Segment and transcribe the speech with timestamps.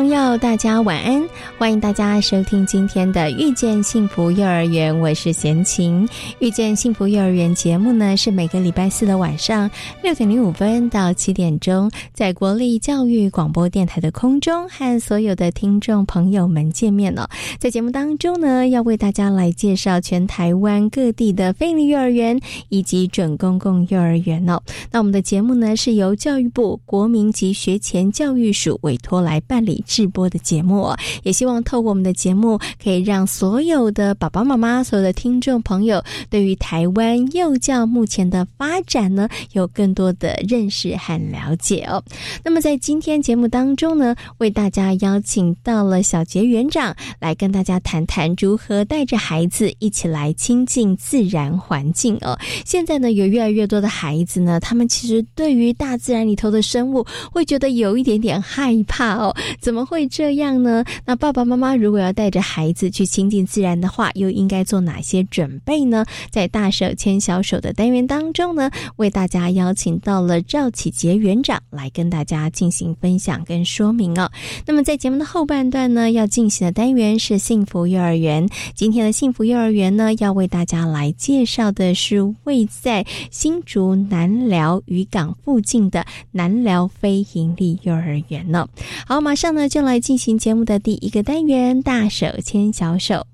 [0.00, 1.28] 朋友，大家晚安！
[1.60, 6.08] 欢迎大家收听今天的《遇见幸福幼儿园》，我是贤琴。
[6.38, 9.70] 《遇见幸福幼儿园》节目呢，是每个礼拜四的晚上
[10.02, 17.28] 六点零五分到七点钟，在国立教育广播电台的空中和所有的听众朋友们见面了。
[17.58, 24.58] 在节目当中呢，要为大家来介绍全台湾各地的非利幼儿园以及准公共幼儿园哦。
[24.90, 29.84] 那我们的节目呢，是由教育部国民及学前教育署委托来办理。
[29.86, 30.90] 直播的节目，
[31.22, 42.00] 也希望透过我们的节目，可以让所有的爸爸妈妈、所有的听众朋友，对于台湾幼教目前的发展呢，有更多的认识和了解哦。
[42.44, 52.38] 那么在今天节目当中呢，为大家邀请到了小杰园长来跟大家谈谈如何带着孩子一起来亲近自然环境哦。
[52.64, 59.34] 现在呢，有越来越多的孩子呢，他们其实对于大自然里头的生物，会觉得有一点点害怕哦。
[59.60, 59.80] 怎么？
[59.80, 60.84] 怎么会这样呢？
[61.06, 66.04] 那爸爸爸妈妈如果要带着孩子去亲近自然的话，又应该做哪些准备呢？
[66.30, 74.30] 在大手牵小手的单元当中呢，为大家邀请到了赵启杰园长来跟大家进行分享跟说明哦。
[74.66, 78.46] 那么在节目的后半段呢，要进行的单元是幸福幼儿园。
[78.74, 88.68] 今天的幸福幼儿园呢，要为大家来介绍的是位在新竹南寮渔港附近的南寮非营利幼儿园呢。
[89.06, 89.70] 好，马上呢。
[89.70, 93.24] 就来进行节目的第一个单元，大手牵小手，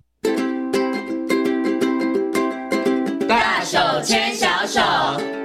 [3.26, 5.35] 大手牵小手。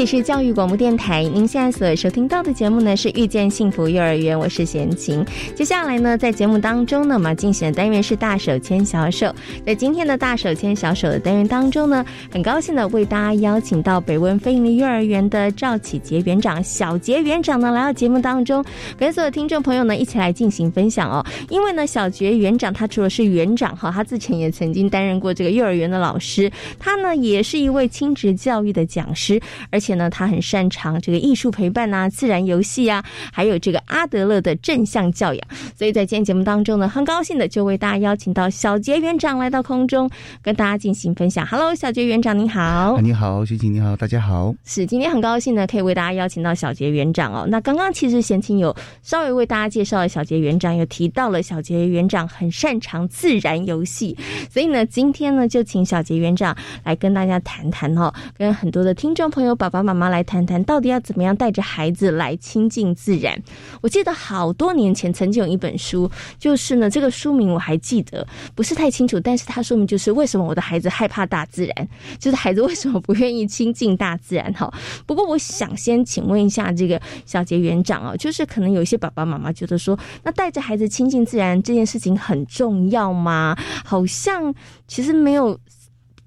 [0.00, 5.22] 这里是教育广播电台，您现在所收听到的节目呢是遇见幸福幼儿园，我是贤琴。
[5.54, 9.30] 接下来呢，在节目当中呢，我们进行的单元是大手牵小手。
[9.66, 12.02] 在今天的大手牵小手的单元当中呢，
[12.32, 18.64] 很高兴的为大家邀请到北温飞利幼儿园的赵启杰园长小杰园长呢来到节目当中，
[18.96, 21.22] 跟所有听众朋友呢一起来进行分享哦。
[21.50, 29.38] 因为呢，小杰园长他除了是园长哈，他之前也曾经担任过这个幼儿园的老师，他呢也是一位亲职教育的讲师，
[29.68, 35.44] 而且且呢，他很擅长这个艺术陪伴啊、自然游戏啊，还有这个阿德勒的正向教养。
[35.76, 40.08] 所以在今天节目当中呢，很高兴的就为大家邀请到小杰园长来到空中，
[40.42, 41.44] 跟大家进行分享。
[41.44, 43.00] Hello，小杰园长，你好。
[43.00, 44.54] 你好，徐晴，你好，大家好。
[44.64, 47.46] 是，今天很高兴呢，可以为大家邀请到小杰园长哦。
[47.48, 54.16] 那刚刚其实贤青有稍微为大家介绍了小杰园长，有提到了小杰园长很擅长自然游戏，
[54.50, 59.70] 所以呢，今天呢就请小杰园长来跟大家谈谈哦，跟很多的听众朋友把。
[59.70, 63.40] 爸妈妈来谈谈，到底要怎么样带着孩子来亲近自然？
[63.80, 74.52] 我记得好多年前曾经有一本书，就是呢，这个书名我还记得，不是太清楚，但是它说明就是为什么我的孩子害怕大自然，就是孩子为什么不愿意亲近大自然？
[74.52, 74.72] 哈，
[75.06, 83.56] 不过我想先请问一下这个小杰园长啊，就是可能有一些爸爸妈妈觉得说，那带着孩子亲近自然这件事情很重要吗？
[83.84, 84.54] 好像
[84.86, 85.58] 其实没有。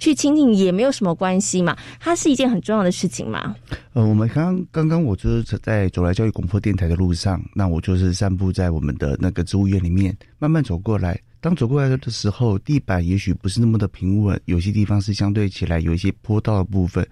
[0.04, 3.56] 去亲近也没有什么关系嘛，它是一件很重要的事情嘛。
[3.94, 11.18] 呃，我们刚刚刚刚我就是在走来教育广播电台的路上，那我就是散步在我们的那个植物园里面，慢慢走过来。
[11.40, 17.08] 当走过来的时候，地板也许不是那么的平稳，有些地方是相对起来有一些坡道的部分。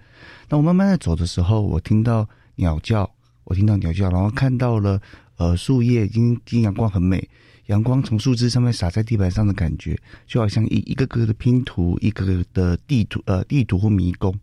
[0.50, 3.10] 那我慢慢在走的时候，我听到鸟叫，
[3.44, 5.00] 我听到鸟叫，然后看到了
[5.38, 7.26] 呃树叶，因因阳光很美。
[7.66, 14.34] 阳光从树枝上面洒在地板上的感觉，就好像一一个个的拼图，一个个的地图，呃，地图或迷宫。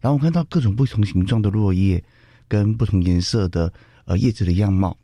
[0.00, 2.02] 然后我看到各种不同形状的落叶，
[2.48, 3.72] 跟不同颜色的
[4.04, 4.96] 呃叶子的样貌。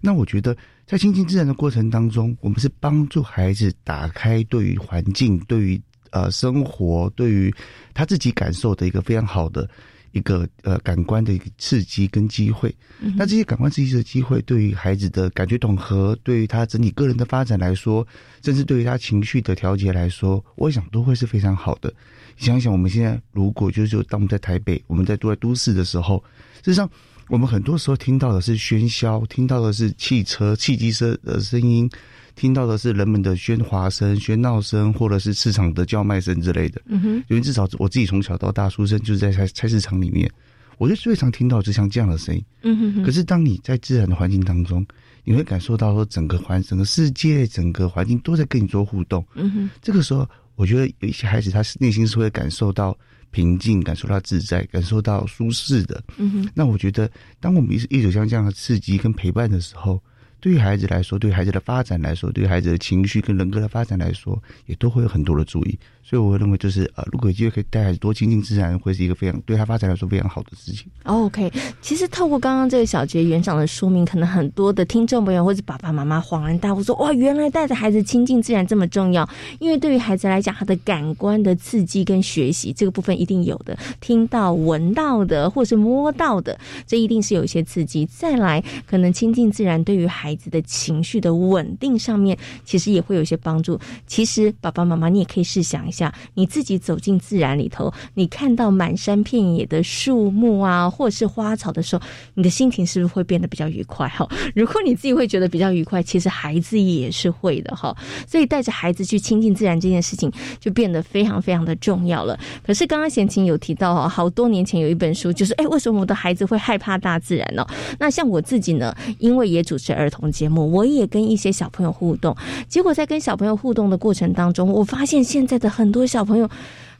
[0.00, 0.56] 那我觉得，
[0.86, 5.80] 在亲近自然的过程当中，我们是帮助孩子打开对于环境、对于
[6.10, 7.52] 呃生活、对于
[7.92, 9.68] 他自己感受的一个非常好的。
[10.12, 12.74] 一个呃感官的一个刺激跟机会，
[13.16, 18.06] 那这些感官刺激的机会，对于孩子的感觉统合，对于他整体个人的发展来说，
[18.42, 21.92] 甚至对于他情绪的调节来说，我想都会是非常好的。
[22.36, 26.22] 想想我们现在如果就是当我们在台北，我们在住在都市的时候，
[26.64, 26.88] 事实上
[27.28, 31.90] 我们很多时候听到的是喧嚣，听到的是汽车、汽机车的声音，
[32.38, 36.80] 听到的是人们的喧哗声、喧闹声，或者是市场的叫卖声之类的。
[36.86, 40.30] 嗯哼，因为至少我自己从小到大出生就是在菜菜市场里面，
[40.78, 42.42] 我就最常听到就像这样的声音。
[42.62, 43.02] 嗯哼哼。
[43.02, 44.86] 可是当你在自然的环境当中，
[45.24, 49.26] 你会感受到说整个环、整个世界、整个环境都在跟你做互动。
[49.34, 50.24] 嗯哼，这个时候，
[50.54, 52.96] 我觉得有一些孩子他是内心是会感受到。
[53.30, 56.02] 平静，感受到自在，感受到舒适的。
[56.16, 60.02] 嗯哼，那我觉得，当我们一一直像这样的刺激跟陪伴的时候，
[60.40, 65.78] 对于孩子来说，对孩子的发展来说，对孩子的情绪跟人格的发展来说，也都会有很多的注意。
[66.08, 70.86] 所以我认为，就是呃，如果有机会可以带孩子多亲近自然，会是一个非常对他发展来说非常好的事情。
[71.02, 71.52] OK，
[71.82, 79.28] 其实透过刚刚这个小杰园长的说明，可能很多的听众朋友或者爸爸妈妈恍然大悟，说哇，原来带着孩子亲近自然这么重要。
[79.58, 88.06] 因为对于孩子来讲，他的感官的刺激跟学习这个部分一定有的，听到、闻到的，或是摸到的，这一定是有一些刺激。
[88.06, 93.78] 再来，可能亲近自然对于孩子的情绪的稳定上面，其实也会有一些帮助。
[94.06, 95.97] 其实爸爸妈妈，你也可以试想一下。
[95.98, 102.02] 下你自己走进自然里头，你看到满山遍野的树木啊，或者是花草的时候，
[102.34, 104.06] 你的心情是不是会变得比较愉快？
[104.08, 107.96] 哈， 如果你自己会觉得比较愉快，其实孩子也是会的哈。
[108.26, 110.30] 所以带着孩子去亲近自然这件事情，
[110.60, 112.38] 就变得非常非常的重要了。
[112.64, 117.66] 可是刚刚贤琴有提到哈，好多年前有一本书，就是哎，为什么我的孩子会害怕大自然呢？
[117.98, 122.36] 那像我自己呢，因为也主持儿童节目，我也跟一些小朋友互动，
[122.68, 126.46] 结果在跟小朋友互动的过程当中，我发现现在的很很多小朋友，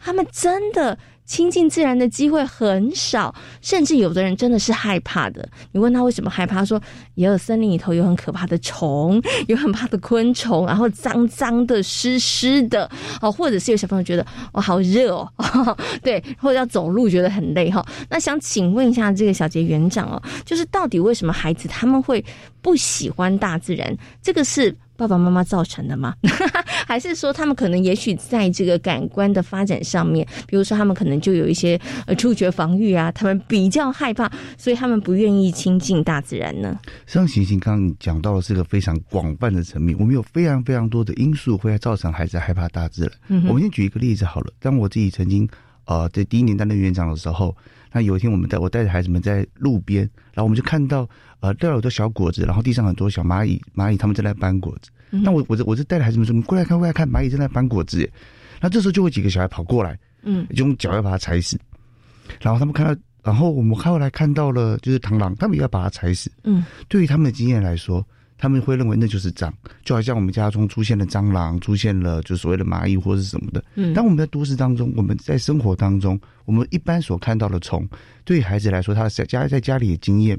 [0.01, 0.97] 他们真的
[1.27, 5.47] 亲近自然的机会很少，甚至有的人真的是害怕的。
[5.73, 6.81] 你问他为什么害怕，说
[7.15, 12.91] 也有森林里头有很可怕的虫，有很怕的昆虫，然后脏脏的、湿湿的，
[13.21, 15.31] 哦，或者是有小朋友觉得哦好热哦，
[16.03, 17.85] 对，或者要走路觉得很累哈。
[18.09, 22.25] 那想请问一下这个小杰园长哦，就是到底为什么孩子他们会
[22.63, 23.95] 不喜欢大自然？
[24.23, 24.75] 这个是？
[24.99, 26.13] 爸爸妈妈造成的吗？
[26.89, 36.77] 还是说他们可能也许在这个感官的发展上面，比如说他们可能就有一些呃触觉防御啊，他们比较害怕，所以他们不愿意亲近大自然呢？
[37.07, 43.13] 实际上，行星刚刚讲到的是个非常广泛的层面，我们有非常非常多的因素会造成孩子害怕大自然。
[43.29, 44.53] 嗯，我们先举一个例子好了。
[44.59, 45.49] 当我自己曾经
[45.85, 47.57] 呃在第一年担任园长的时候，
[47.93, 50.03] 那有一天我们带我带着孩子们在路边，
[50.33, 51.09] 然后我们就看到。
[51.41, 54.91] 呃，掉了很多小果子，然后地上很多小蚂蚁，蚂蚁他们正在搬果子。
[55.11, 58.11] 那我我我就带着孩子们说：“你过来看，过来看，蚂蚁正在搬果子。”
[58.61, 61.59] 那这时候就会几个小孩跑过来，嗯，就用脚要把它踩死。
[62.41, 66.31] 然后他们看到，然后我们后来看到了，就是螳螂，他们也要把它踩死。
[66.45, 68.07] 嗯，对于他们的经验来说，
[68.37, 69.51] 他们会认为那就是蟑，
[69.85, 73.65] 就好像我们家中出现了蟑螂，出现了就所谓的蚂蚁或者是什么的。
[73.77, 77.89] 嗯，当我们在都市当中，我们在生活当中，我们一般所看到的虫，
[78.25, 80.39] 对于孩子来说，他在家在家里的经验。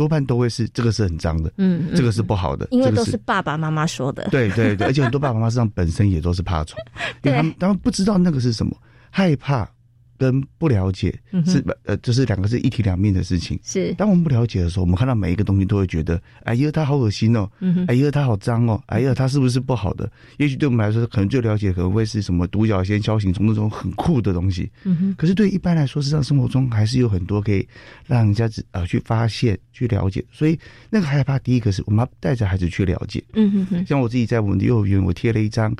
[0.00, 4.26] 多半都会是这个是很脏的，嗯，这个是不好的，因为都是爸爸妈妈说的。
[4.30, 6.78] 对对对，而且很多爸爸妈妈实际上本身也都是怕虫，
[7.20, 8.74] 因为他们他们不知道那个是什么，
[9.10, 9.68] 害怕。
[10.20, 13.58] 跟不了解是呃，就是两个是一体两面的事情。
[13.64, 20.12] 是，当我们不了解的时候，我们看到每一个东西都会觉得，哎呀，它好恶心哦，嗯哎呀，它好脏哦，哎呀，它是不是不好的？
[20.36, 24.70] 也许对我们来说，可能最了解可能会是什么独角仙、锹形虫那种很酷的东西。
[24.84, 25.14] 嗯哼。
[25.16, 27.66] 可是对一般来说，实际上生活中还是有很多可以
[28.06, 30.22] 让人家呃去发现、去了解。
[30.30, 30.58] 所以
[30.90, 33.24] 那个害怕，第一个是我们要带着孩子去了解。
[33.32, 33.86] 嗯哼哼。
[33.86, 35.74] 像我自己在我们的幼儿园，我贴了一张，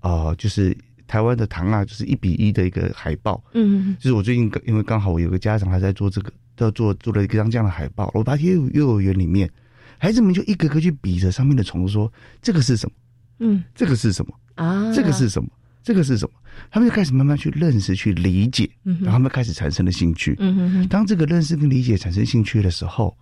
[0.00, 0.76] 啊，就是。
[1.06, 3.42] 台湾的糖啊，就是一比一的一个海报。
[3.54, 9.50] 嗯，就是我最近因为刚好我有个家长还在做这个，要做做了一张这样的海报，我把幼幼儿园里面，
[9.98, 12.94] 孩子们就一个个去比着上面的虫，说这个是什么？
[13.38, 14.32] 嗯，这个是什么？
[14.54, 15.48] 啊，这个是什么？
[15.82, 16.34] 这个是什么？
[16.70, 20.34] 他们就开始慢慢去认识、去理解，然后他们开始产生了兴趣。
[20.38, 20.88] 嗯哼哼。
[20.88, 23.16] 当这个认识跟理解产生兴趣的时候。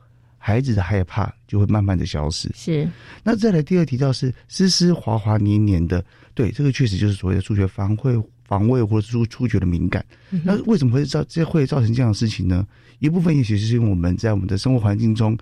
[0.47, 2.51] 孩子的害怕就会慢慢的消失。
[2.55, 2.87] 是，
[3.23, 8.15] 那再来第二提到是湿湿滑滑黏黏的，对，这个确实就是所谓的触觉防会
[8.47, 10.05] 防卫或者触触觉的敏感。
[10.45, 12.67] 那为什么会造这会造成这样的事情呢？
[12.99, 15.35] 一部分也许是因为我们在我们的生活环境中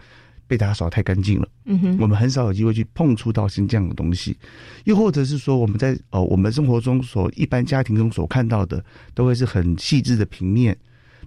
[0.46, 4.36] 被打扫太干净了，嗯哼，我们很少有机会去碰触到像这样的东西，
[4.84, 10.78] 又或者是说我们在呃我们生活中所一般家庭中所看到的都会是很细致的平面。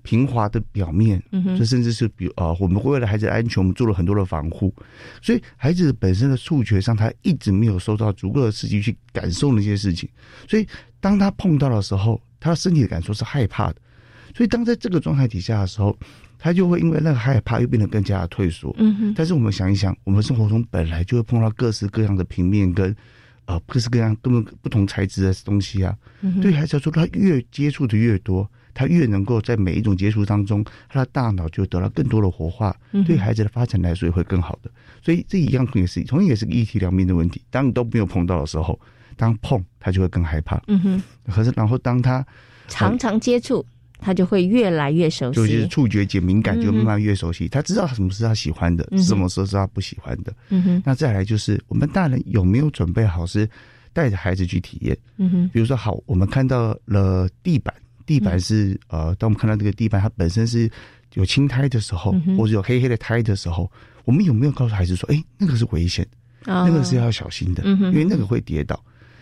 [0.05, 1.19] 平滑的表面，
[1.57, 4.71] 这甚至是比啊，我们为了孩子的安全，我们做了很多的防护，
[5.19, 10.07] 所以孩子本身的触觉上，他一直没有受到足够的刺激去感受那些事情，
[10.47, 10.67] 所以
[10.99, 13.77] 当他碰到的时候，他的身体的感受是害怕的，
[14.35, 15.97] 所以当在这个状态底下的时候，
[16.37, 18.71] 他就会因为那个害怕又变得更加的退缩。
[18.77, 19.13] 嗯哼。
[19.17, 22.95] 但是我们想一想，我们生活中本来就会碰到各式各样的平面跟
[23.45, 25.97] 啊各式各样根本不同材质的东西啊，
[26.43, 28.47] 对孩子来说，他越接触的越多。
[28.75, 32.75] 他越能够在每一种接触当中，他的大脑就得到更多的活化，
[33.07, 34.69] 对孩子的发展来说也会更好的。
[35.01, 37.41] 所以这一样也是，同样也是个一体两面的问题。
[37.49, 38.79] 当你都没有碰到的时候，
[39.15, 40.61] 当碰他就会更害怕。
[40.67, 41.03] 嗯哼。
[41.31, 42.23] 可是然后当他
[42.67, 43.65] 常常接触，
[43.97, 47.47] 他就会越来越熟悉，就是触觉减敏感就慢慢越熟悉。
[47.47, 50.33] 他知道什么是他喜欢的，什么时候是他不喜欢的。
[50.49, 50.83] 嗯哼。
[50.85, 53.49] 那再来就是我们大人有没有准备好是？
[53.95, 57.73] 带着孩子去体验，嗯哼，比如说，好，我们看到了地板，
[58.05, 60.69] 地板是呃，当我们看到这个地板它本身是
[61.13, 63.71] 有青苔的时候，或者有黑黑的苔的时候，
[64.03, 66.05] 我们有没有告诉孩子说，哎，那个是危险，
[66.45, 68.79] 那个是要小心的，因为那个会跌倒，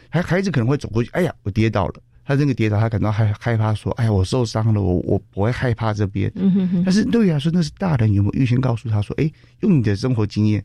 [0.10, 10.64] 孩孩子可能会走过去，哎呀，我跌倒了，他那个跌倒，他感到害害怕，说，哎呀，我受伤了，我我我会害怕这边，嗯哼，但是对于来说，那是大人有没有预先告诉他说，哎，用你的生活经验。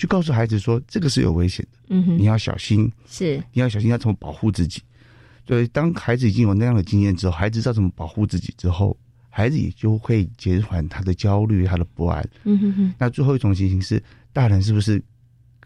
[0.00, 3.36] 去告诉孩子说这个是有危险的，你要小心，是。
[3.52, 4.80] 你要小心要怎么保护自己。
[5.48, 8.94] 对，当孩子已经有那样的经验之后，孩子知道怎么保护自己之后，
[9.30, 12.22] 孩子也就会减缓他的焦虑、他的不安。
[12.44, 12.94] 嗯哼哼。
[12.98, 14.02] 那最后一种情形是，
[14.34, 15.02] 大人是不是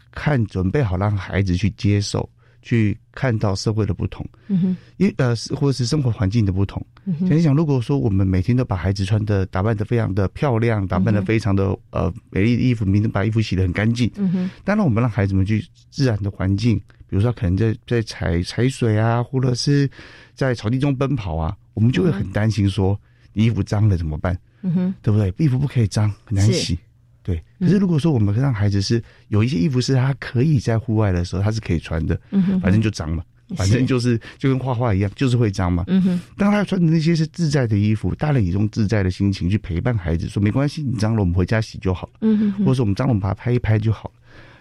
[0.09, 2.29] 看准备好让孩子去接受？
[2.63, 6.83] 去看到社会的不同，嗯哼，因呃是或者是生活环境的不同。
[7.27, 16.77] 想一想，如果说我们每天都把孩子穿的打扮的非常的漂亮，打扮的非常的呃美丽的衣服，明天把衣服洗的很干净，嗯哼，当然我们让孩子们去自然的环境，
[17.09, 19.89] 比如说可能在在踩踩水啊，或者是
[20.33, 22.97] 在草地中奔跑啊，我们就会很担心说
[23.33, 24.33] 衣服脏了怎么办？
[24.61, 25.33] 嗯哼，对不对？
[25.37, 26.79] 衣服不可以脏，很难洗。
[27.23, 33.23] 对，可是如果说我们让孩子是有一些衣服是他可以在户外的时候他是可以穿的，嗯反正就脏嘛，
[33.55, 36.19] 反正就是就跟画画一样，就是会脏嘛，嗯哼。
[36.37, 42.65] 当他穿的那些是自在的衣服，大人以这种自在的心情去陪伴孩子，说没关系，你脏了我们回家洗就好了，嗯哼。
[42.65, 44.15] 或者说我们脏了我们把它拍一拍就好了。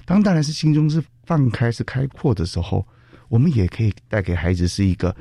[0.04, 2.86] 当大人是心中是放开是开阔的时候，
[3.28, 5.14] 我们也可以带给孩子是一个。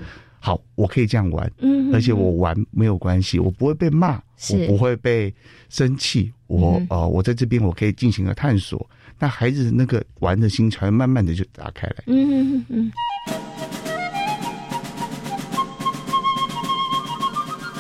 [0.44, 4.20] 好，我可以这样玩，嗯，而且我玩没有关系，我不会被骂，
[4.50, 5.34] 我不会被
[5.70, 12.92] 生气，我呃，我在这边我可以进行个探索，那孩子那个玩的心才会慢慢的就打开来，嗯嗯嗯。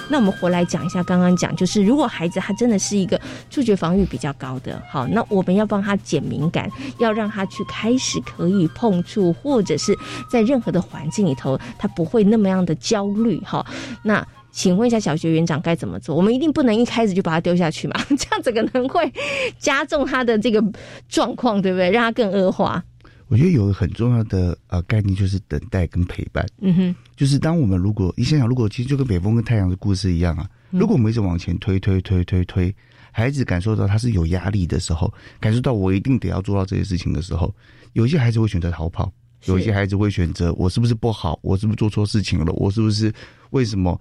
[0.10, 9.98] 那我们回来讲一下，刚刚讲就是，如果孩子他真的是一个触觉防御比较高的，好，那我们要帮他减敏感，要让他去开始可以碰触，或者是
[10.30, 13.66] 在任何的环境里头，他不会那么样的焦虑，哈。
[14.04, 16.16] 那请问一下小学园长该怎么做？
[16.16, 19.12] 我们一定不能一开始就把他丢下去嘛， 这样子可能会
[19.58, 20.64] 加重他的这个
[21.08, 21.90] 状况，对不对？
[21.90, 22.84] 让他更恶化。
[23.28, 26.46] 我觉得有个很重要的呃概念，就是等待跟陪伴。
[26.60, 32.76] 嗯哼，就是当我们如果你想想，如果其实就跟北风跟太阳的故事一样啊，如果我们一直往前推推推推推，
[33.10, 37.56] 孩子感受到他是有压力的时候，感受到我一定得要做到这些事情的时候，
[37.94, 39.10] 有一些孩子会选择逃跑，
[39.46, 43.14] 有一些孩子会选择我是不是不好，我是不是做错事情了，我是不是
[43.52, 43.98] 为什么？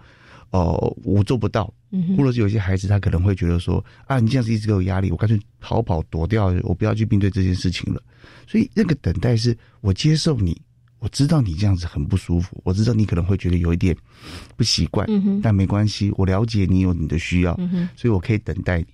[0.51, 1.73] 哦，我做不到，
[2.17, 8.03] 或者是有些孩子他可能会觉得说啊，你这样子一直给我压力，我干脆逃跑躲掉，我不要去面对这件事情了。
[8.47, 10.61] 所以那个等待是我接受你，
[10.99, 13.97] 我知道你这样子很不舒服，我知道你可能会觉得有一点
[14.57, 15.07] 不习惯，
[15.43, 17.55] 但没关系，我了解你有你的需要，
[17.97, 18.87] 所以我可以等待你。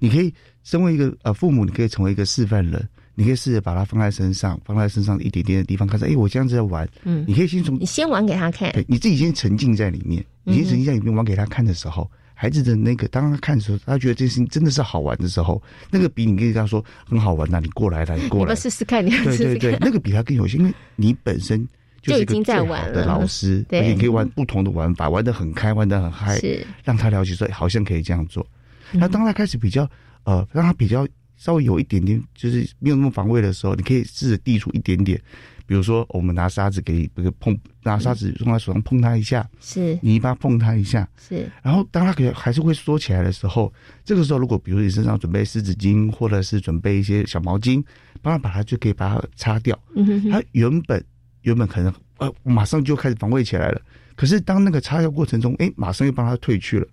[0.00, 2.88] 你可以身为一个呃父母，你可以成为一个示范人。
[3.14, 6.88] 你可以试着把它放在身上，放在身上一点点的地方，看着，哎，我这样子在玩。
[7.02, 18.54] 嗯，你可以先从你先玩给他看，对，你自己先沉浸在里面，你先沉浸在里面玩给他看的时候，孩子的那个当他看的时候，他觉得这件事情真的是好玩的时候，那个比你跟他说很好玩，那你过来，来你过来。
[18.54, 21.68] 试试看，你对对对，那个比他更有趣，因为你本身
[22.00, 26.66] 就已经在玩的老师，对，你可以玩不同的玩法，玩的很开，玩的很嗨，是。
[26.82, 28.46] 让他了解说好像可以这样做。
[28.92, 29.88] 那当他开始比较
[30.24, 31.06] 呃，让他比较。
[31.40, 35.22] 稍微有一点点，就是没有那么防卫的时候，你可以试着递出一点点，
[35.68, 41.46] 比如说我们拿沙子给，这个碰拿沙子用在手上碰它一下，是，泥巴碰它一下，是。
[41.62, 43.70] 然后当它可还是会缩起来的时候，
[44.02, 47.84] 这个时候如果比如你身上准备湿纸巾，或者是准备一些小毛巾，
[48.22, 49.78] 帮他把它就可以把它擦掉。
[49.94, 51.04] 嗯哼他原本
[51.42, 53.82] 原本可能呃马上就开始防卫起来了，
[54.16, 56.88] 可是当那个擦掉过程中，哎，马上又帮他退去了。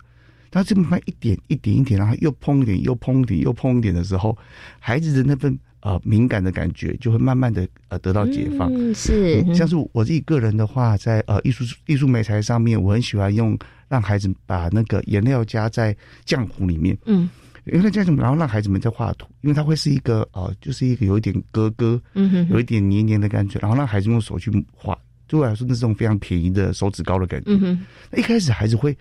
[0.50, 4.36] 他这么慢一点一点一点，然后又碰一点，又碰一点，又碰一点的时候，
[4.78, 8.68] 孩子的那份呃敏感的感觉就会慢慢的呃得到解放。
[8.92, 13.56] 是，像是我自己个人的话，在呃艺术艺术美材上面，我很喜欢用
[13.88, 16.98] 让孩子把那个颜料加在浆糊里面。
[17.04, 17.30] 嗯，
[17.66, 27.52] 因为这样子，然后让孩子们在画图，因为它会是一个呃，就是一个有一点咯咯，嗯哼，有一点黏黏的感觉，然后让孩子用手去画，对我来说那是种非常便宜的手指膏的感觉。
[27.52, 28.96] 嗯哼，一开始孩子会。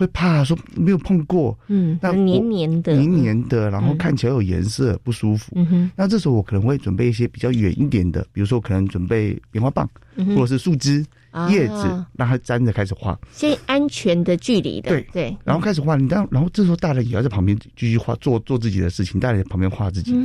[0.00, 5.52] 会怕说没有碰过，嗯，那黏黏的，黏黏的，然后看起来有颜色，不舒服。
[5.56, 9.86] 嗯哼，那这时候我可能会准备一些比较远一点的，比如说可能准备棉花棒，
[10.34, 11.04] 或者是树枝、
[11.50, 15.96] 叶子，让它粘着开始画，先安全的距离的，对对，然后开始画。
[15.96, 20.18] 你当然后这时候大人也要在旁边继续画，做做自己的事情，大人在旁边画自己的，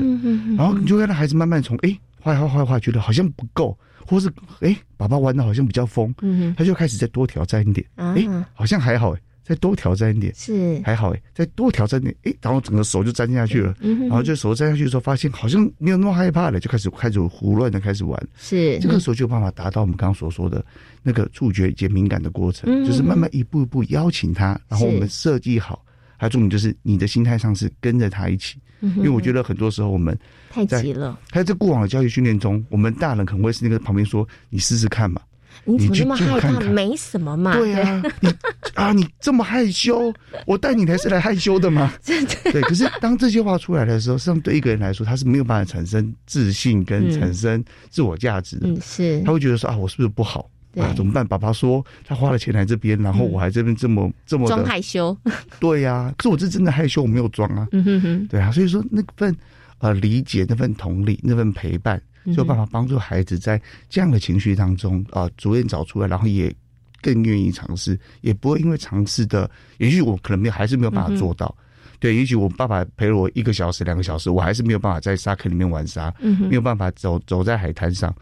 [0.55, 3.77] 然后你就会让孩子慢慢从哎画画画画，觉得好像不够。
[4.07, 6.13] 或是哎，爸爸玩的好像比较疯，
[6.55, 10.33] 他就开始再多挑战一点，哎，好像还好哎，再多挑战一点。
[10.35, 10.81] 是。
[10.83, 18.79] 还好哎，再多挑战点哎，然后整个手就粘下去了，然后就手粘下去的时候，发现好像没有那么害怕了，就开始开始胡乱的开始玩，是。
[18.79, 20.65] 这个时候就有办法达到我们刚刚所说的
[21.03, 25.85] 那个触觉以及敏感的过程，就是慢慢一步一步邀请他，然后我们设计好，
[26.17, 28.57] 还有重点就是你的心态上是跟着他一起。
[28.81, 30.15] 因为我觉得很多时候我们
[30.51, 35.19] 太急了，还有在过往的教育训练中，我们大人可能会是那个旁边说：“你试试看嘛，
[35.63, 36.59] 你怎么那么害怕？
[36.59, 38.29] 没什么嘛。”对啊，你
[38.75, 40.13] 啊，你这么害羞，
[40.45, 41.93] 我带你来是来害羞的吗？
[42.05, 42.61] 对。
[42.61, 48.67] 可是当这些话出来的时候，实际上对一个人来说，他是没有办法产生自信跟产生自我价值的。
[48.67, 49.21] 嗯，是。
[49.21, 50.49] 他会觉得说：“啊，我是不是不好？
[50.77, 55.15] 啊，怎么办？”爸爸说他花了钱来这边，然后我还这边这么这么装害羞。
[55.59, 57.67] 对呀，可是我是真的害羞，我没有装啊。
[57.71, 58.27] 嗯哼哼。
[58.27, 59.35] 对啊，所以说那份。
[59.79, 66.53] 呃，理解那份同理，那份陪伴，就有办法帮助孩子在这样的情绪当中啊，逐渐找出来，然后也
[67.01, 71.55] 更愿意尝试，也不会因为尝试的，也许我可能没有，还是没有办法做到。
[71.99, 78.13] 对，也许我爸爸陪了我一个小时、两个小时，我还是没有办法在沙坑里面玩沙，没有办法走走在海滩上。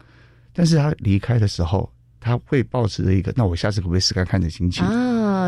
[0.52, 4.92] 但是他离开的时候，他会保持着一个，那我下次可不可以试看看的心情啊？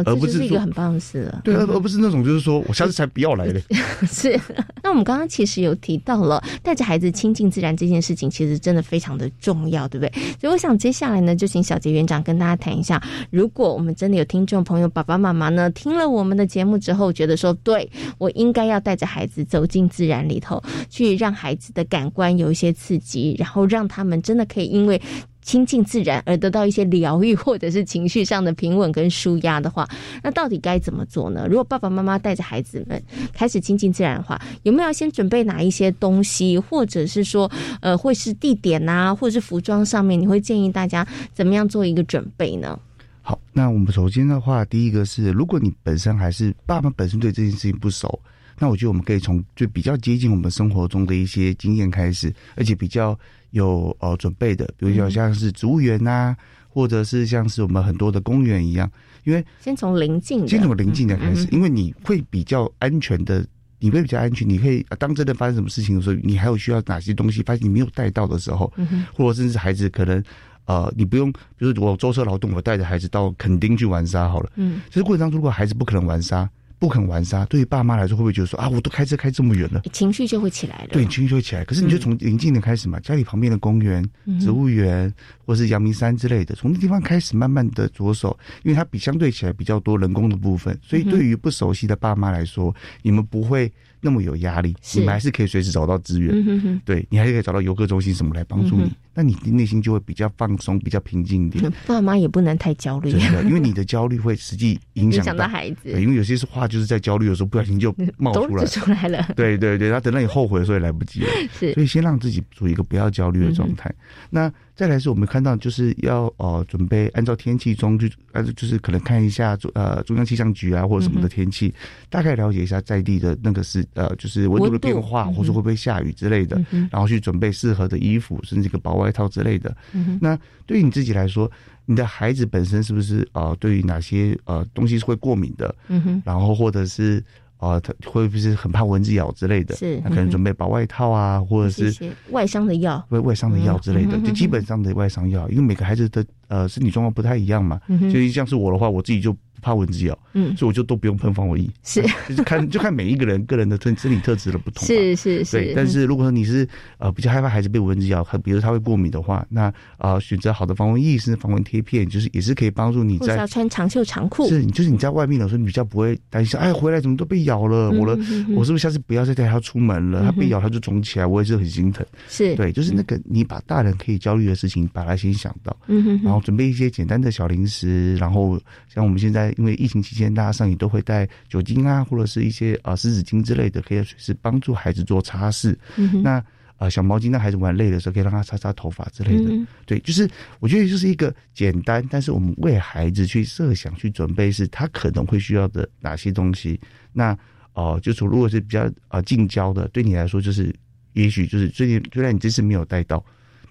[0.05, 3.61] 而不是一个很棒的事了，对，而而不是那种就是说我下次才不要来了。
[4.07, 4.39] 是，
[4.83, 10.13] 那我们刚刚其实有提到了带着孩子亲近自然这件事情，其实真的非常的重要，对不对？
[10.41, 25.01] 所以我想接下来呢，就请小杰园长跟大家谈一下，如果我们真的有听众朋友爸爸妈妈呢，听了我们的节目之后，觉得说，对我应该要带着孩子走进自然里头，去让孩子的感官有一些刺激，然后让他们真的可以因为。
[25.47, 29.89] 亲近自然而得到一些疗愈，或者是情绪上的平稳跟舒压的话，
[30.21, 31.47] 那到底该怎么做呢？
[31.49, 33.01] 如果爸爸妈妈带着孩子们
[33.33, 37.49] 开始亲近自然的话，有没有先准备哪一些东西，或者是说，
[37.81, 42.77] 呃，会是地点啊，或者是服装上面，你会建议大家怎么样做一个准备呢？
[43.23, 48.21] 好，那我们首先的话，第一个是，如果你本身还是爸妈本身对这件事情不熟，
[48.59, 53.19] 那我觉得我们可以从就比较接近我们生活中的一些经验开始，而且比较。
[53.53, 56.37] 有呃准备的，比如说像是植物园呐，
[56.69, 58.91] 或者是像是我们很多的公园一样，
[59.25, 63.47] 因为先从临近，先从临近的开始，因为你会比较安全的，
[63.79, 68.71] 你会比较安全，你可以当真的发生什么事情的时候，你还有需要哪些东西，发现你没有带到的时候，
[69.15, 70.23] 或者甚至孩子可能
[70.67, 76.47] 呃，你不用，比如我舟车劳顿，我带着孩子到垦丁去玩沙好了，嗯，其实过程当中如果孩子不可能玩沙。
[76.79, 80.89] 不肯玩沙，对于爸妈来说，会不会觉得说啊，我都开车开这么远了，情绪就会起来了。
[80.93, 81.65] 对，情绪就会起来。
[81.65, 84.05] 可是你就从临近的开始嘛，家里旁边的公园、
[84.41, 85.13] 植物园，
[85.45, 93.73] 或是阳明山之类的，从那地方开始，慢慢的着手，因为它比相对起来比较多人工的部分，所以对于不熟悉的爸妈来说，你们不会。
[93.99, 101.73] 那么有压力，你们还是可以随时找到资源，对你还是可以找到游客中心什么来帮助你，那你的内心就会比较放松，比较平静一点。
[101.89, 105.77] 爸妈也不能太焦虑，真的，因为你的焦虑会实际影响到孩子。
[105.85, 109.27] 对，因为有些是话就是在焦虑的时候不小心就冒出来，出来了。
[109.35, 111.29] 对 对对，然后等到你后悔的时候也来不及了。
[111.51, 113.93] 是，所以先让自己处于一个不要焦虑的状态。
[114.31, 114.53] 那。
[114.77, 121.73] 再来是我们看到就是要呃准备按照天气中就呃就是可能看一下中呃中央气象局啊或者什么的天气，
[122.11, 129.75] 大概了解一下在地的那个是呃就是温度的变化，或者会不会下雨之类的，然后去准备适合的衣服，甚至一个薄外套之类的。
[130.21, 131.51] 那对于你自己来说，
[131.85, 135.75] 你的孩子本身是不是呃对于哪些呃东西是会过敏的？
[135.89, 137.23] 嗯哼，然后或者是。
[137.59, 139.75] 啊，他会不是很怕蚊子咬之类的？
[139.77, 147.81] 是，那可能准备把外套啊， 或者是外伤的药，外外伤的药之类的，就基本上的外伤药，因为每个孩子的呃身体状况不太一样嘛，
[148.13, 149.35] 所以像是我的话，我自己就。
[149.61, 155.57] 怕蚊子咬，嗯，所以我就都不用喷防蚊液，是， 就是看就看每一个人个人的身身体特质的不同，是是是。
[155.57, 168.17] 对，但是如果说你是呃比较害怕孩子被蚊子咬，比如他会过敏的话，那呃选择好的防蚊液甚至防蚊贴片，就是也是可以帮助你在要穿长袖长裤，是，就是你在外面的时候，你比较不会担心，哎，回来怎么都被咬了，我了，
[168.55, 170.23] 我是不是下次不要再带他出门了？
[170.25, 172.05] 他被咬他就肿起来，我也是很心疼。
[172.29, 172.55] 是。
[172.57, 180.33] 对，就是那个你把大人可以焦虑的事情，把它先想到，嗯哼，然后准备一些简单的小零食，然后像我们现在因为疫情期间。
[180.33, 185.75] 大家上也都会带酒精啊，或者是一些啊湿纸巾之类的，可以随时帮助孩子做擦拭。
[185.97, 186.45] 嗯那
[186.77, 189.67] 啊小毛巾，让孩子玩累的时候可以让他擦擦头发之类的。
[189.87, 190.29] 对，就是
[190.61, 196.79] 我觉得就是一个简单，但是我们为孩子去设想、去准备，是他可能会需要的哪些东西。
[197.13, 197.35] 那
[197.73, 200.75] 哦，就是如果是比较啊近郊的，对你来说就是
[201.15, 203.25] 也许就是最近虽然你这次没有带到。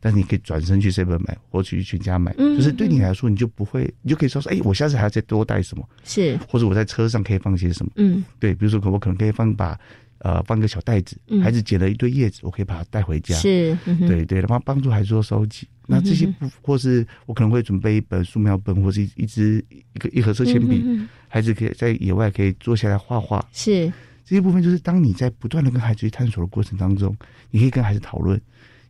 [0.05, 5.83] 但是你可以转身去 seven 买，或去全家买，就是对你来说，你就不会，你就可以说说，哎，我下次还要再多带什么？
[6.03, 7.91] 是，或者我在车上可以放些什么？
[7.95, 9.75] 嗯，对，比如说可，我可能可以放把，
[10.19, 13.33] 呃，放个小袋子，孩子捡了一堆叶子，我可以把它带回家。
[13.33, 13.75] 是，
[14.07, 15.67] 对对，然后帮助孩子做收集。
[15.87, 20.85] 那这些不，或是我可能会准备一本素描本，或是一一支一个一盒色铅笔，
[21.27, 23.43] 孩子可以在野外可以坐下来画画。
[23.51, 23.91] 是，
[24.23, 27.17] 这些部分就是当你在不断的跟孩子去探索的过程当中，
[27.49, 28.39] 你可以跟孩子讨论。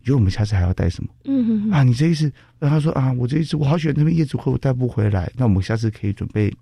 [0.06, 1.10] 觉得我们下次还要带什么？
[1.24, 5.32] 嗯啊，你这一次，那他说啊，我这一次我好喜欢那边叶子，可我带不回来。
[5.36, 6.54] 那我们下次可以准备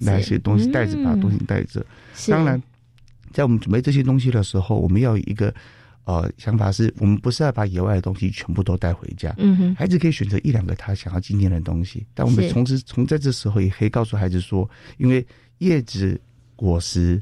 [0.00, 0.70] 哪些东西？
[0.70, 1.84] 袋子把东西带着。
[2.28, 2.62] 当然，
[3.32, 5.52] 在我们准备这些东西的时候，我们要有一个
[6.04, 9.34] 呃想法，是我们不是要把野外的东西全部都带回家。
[9.38, 12.06] 嗯哼，孩子可以选择一两个他想要纪念的东西。
[12.12, 15.26] 但我们从此从在这时候也可以告诉孩子说，因为
[15.58, 16.20] 叶子、
[16.54, 17.18] 果实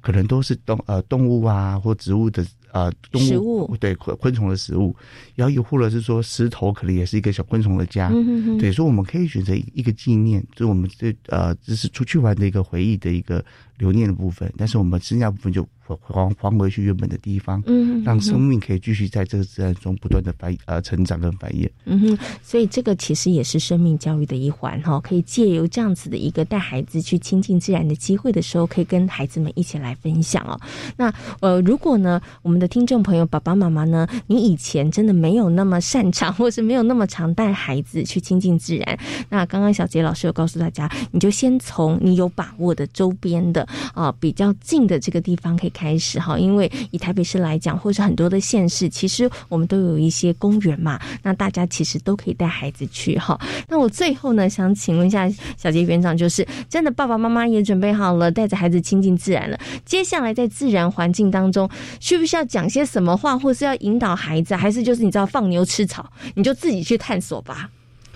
[0.00, 2.42] 可能都是动呃动物啊或植物的。
[2.74, 4.96] 啊，动物对昆昆虫的食物，
[5.36, 8.10] 然后又或者是说石头可能也是一个小昆虫的家，
[8.58, 13.44] 对，所以我们可以选择一个纪念，就是我们这呃，这是出去玩的一个回忆的一个
[13.78, 15.66] 留念的部分，但是我们剩下部分就。
[15.86, 21.68] 还还回去原本的地方，嗯，让生命可以继续在这个自然中不断的繁呃成长跟繁衍。
[21.84, 30.58] 嗯哼，所以这个其实也是生命教育的一环哈，可以借由这样子的一个带孩子去亲近自然的机会的时候，可以跟孩子们一起来分享哦。
[30.96, 45.70] 那呃，如果呢，我们的听众朋友爸爸妈妈呢，你以前真的没有那么擅长，或是没有那么常带孩子去亲近自然，那刚刚小杰老师有告诉大家，你就先从你有把握的周边的啊比较近的这个地方可以。
[45.74, 53.36] 开始哈，因为以台北市来讲，或者很多的县市，其实我们都有一些公园嘛，那大家其实都可以带孩子去哈。
[53.68, 59.58] 那我最后呢，想请问一下小杰园长，就是真的爸爸妈妈也准备好了，带着孩子亲近自然了。
[59.84, 67.68] 接下来在自然环境当中，需不需要讲些什么话，或是要引导孩子，还是就是你知道放牛吃草，你就自己去探索吧？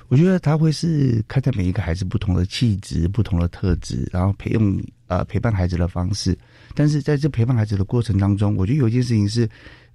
[0.09, 6.37] 我觉得他会是看待每一个孩子不同的气质、不同的特质，然后陪用呃陪伴孩子的方式。
[6.75, 9.49] 但是在这陪伴孩子的过程当中，我觉得有一件事情是，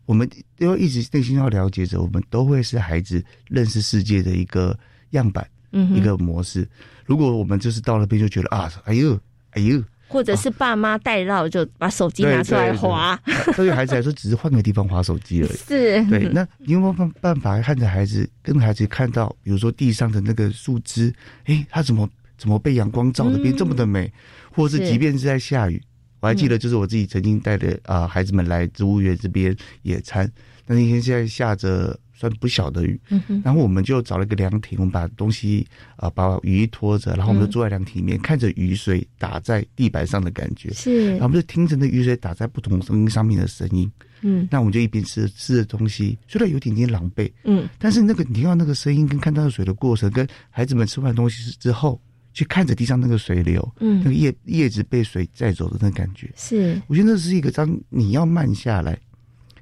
[0.06, 4.78] 我们要一直内心要了解着，我们都会是孩子认识世界的一个
[5.12, 6.68] 样板，嗯，一个模式。
[7.06, 9.20] 如果我们就是到那边就觉得啊，哎呦，
[9.52, 9.84] 哎呦。
[10.14, 13.20] 或者是爸妈带绕，就把手机拿出来划。
[13.56, 15.58] 对于 孩子来说，只是换个地方划手机而已。
[15.58, 16.30] 是，对。
[16.32, 21.12] 那你有没有办办法看着孩子，跟孩子看到，比如说地上的那个树枝，
[21.46, 24.14] 哎，它怎么怎么被阳光照的变这么的美？
[24.52, 25.82] 或者是即便是在下雨，
[26.20, 30.32] 我还记得，就是我自己曾经带的啊孩子们来植物园这边野餐，
[30.68, 32.00] 那那天现在下着。
[32.14, 33.00] 算不小的雨，
[33.44, 52.00] 然后我们就找了一个凉亭，我们把东西啊，把雨衣拖着，然后我们就坐在凉亭里面，看着雨水打在地板上的感觉，是，然后我们就听着那雨水打在不同声音上面的声音，嗯，那我们就一边吃吃的东西，虽然有点点狼狈，嗯，但是那个你听到那个声音跟看到水的过程，跟孩子们吃完东西之后
[52.32, 58.98] 去看着地上那个水流，嗯，那个叶叶子被水带走的那感觉，是，我觉得那是一个当你要慢下来，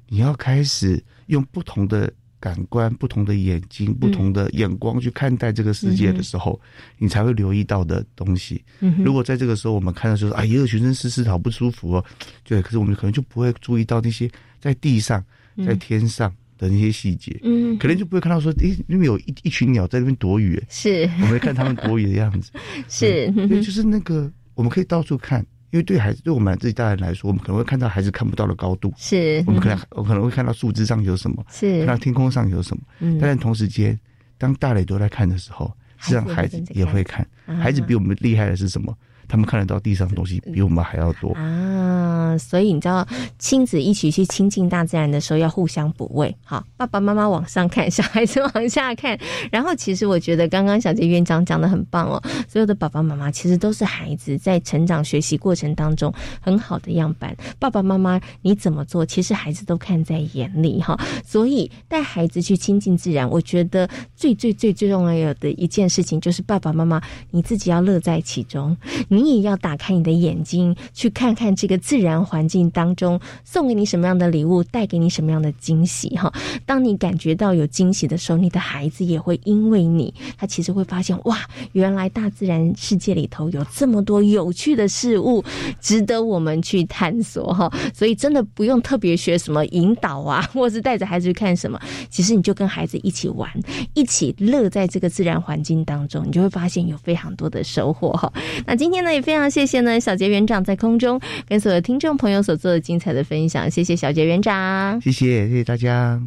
[0.08, 2.12] 你要开始用不同的。
[2.42, 6.60] 感官不同的眼睛，不同的眼光去看待这个世界的时候，
[6.98, 8.60] 你才会留意到的东西。
[8.98, 12.04] 如果在这个时候我们看到说，哎呀，全身湿湿，好不舒服哦，
[12.42, 14.28] 对，可是我们可能就不会注意到那些
[14.60, 15.24] 在地上、
[15.64, 17.38] 在天上的那些细节。
[17.44, 22.50] 嗯，可能就不会看到说，诶，那边有一一群鸟在那边躲雨，是，我们看他们躲雨的样子，
[22.90, 25.46] 是，对，就是那个我们可以到处看。
[25.72, 32.82] 因为对孩子，对我们自己大人来说，我们可能会看到孩子看不到的高度，是我们可能我可能会看到树枝上有什么，是看到天空上有什么。
[33.00, 33.98] 嗯，但是同时间，
[34.36, 37.26] 当大人都在看的时候，实际上孩子也会看。
[37.46, 38.94] 孩子比我们厉害的是什么？
[39.32, 42.36] 他们看得到地上的东西比我们还要多啊！
[42.36, 46.36] 所以你知道，亲子一起去亲近大自然的时候，要互相补位。
[46.44, 49.18] 好，爸爸妈妈往上看，小孩子往下看。
[49.50, 52.22] 然后，其实我觉得刚刚小杰院长讲的很棒哦。
[52.46, 57.34] 所有的爸爸妈妈其实都是孩子在成长学习过程当中很好的样板。
[57.58, 60.94] 爸爸妈妈你怎么做，其实孩子都看在眼里哈。
[61.24, 68.76] 所以带孩子去亲近自然，我觉得最最最最重要的一件事情就是爸爸妈妈你自己要乐在其中。
[69.08, 76.32] 你你也要打开你的眼睛，去看看这个自然环境当中送给你什么样的礼物，带给你什么样的惊喜哈。
[76.66, 81.38] 当你感觉到有惊喜的时候，你的孩子也会因为你，他其实会发现哇，
[81.72, 85.44] 原来大自然世界里头有这么多有趣的事物，
[85.80, 87.72] 值得我们去探索哈。
[87.94, 91.80] 所以真的不用特别学什么引导啊，或是带着孩子去看什么，
[92.10, 93.48] 其实你就跟孩子一起玩，
[93.94, 98.32] 一起乐在这个自然环境当中，你就会发现有非常多的收获哈。
[98.66, 106.20] 那今天呢，也非常谢谢呢小杰园长在空中跟所有听众朋友所做的精彩的分享，谢谢小杰园长，谢谢谢谢大家。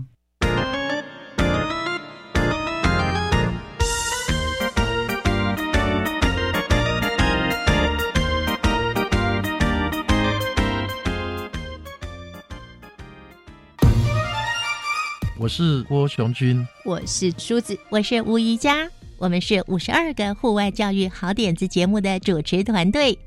[15.37, 23.17] 我是郭雄军，我是梳子，我是吴宜佳，我们是五十二个户外教育好点子节目的主持团队。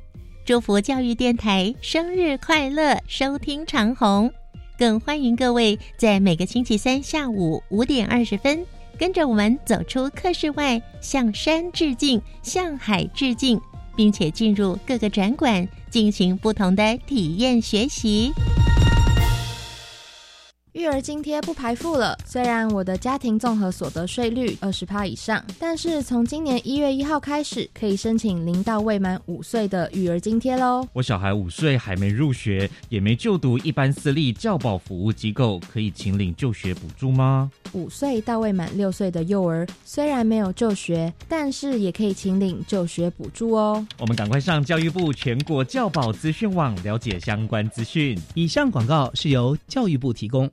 [0.44, 4.30] 祝福教育电台生日快乐，收听长虹，
[4.78, 8.64] 更欢迎各位在每个星期三下午五点二十分，
[8.98, 13.60] 跟着我们走出课室外，向山致敬，向海致敬，
[13.96, 18.32] 并且进入各个展馆，进行不同的体验学习。
[20.72, 22.16] 育儿津贴不排付了。
[22.26, 30.86] 虽然我的家庭综合所得税率二十趴以上，但是从今年一月一号开始，可以申请零到未满五岁的育儿津贴喽。
[30.92, 37.50] 我小孩五岁还没入学，也没就读一般私立教保服务机构，可以请领就学补助吗？
[37.72, 43.86] 五岁到未满六岁的幼儿虽然没有就学，但是也可以请领就学补助哦。
[43.98, 48.18] 我们赶快上教育部全国教保资讯网了解相关资讯。
[48.34, 50.50] 以上广告是由教育部提供。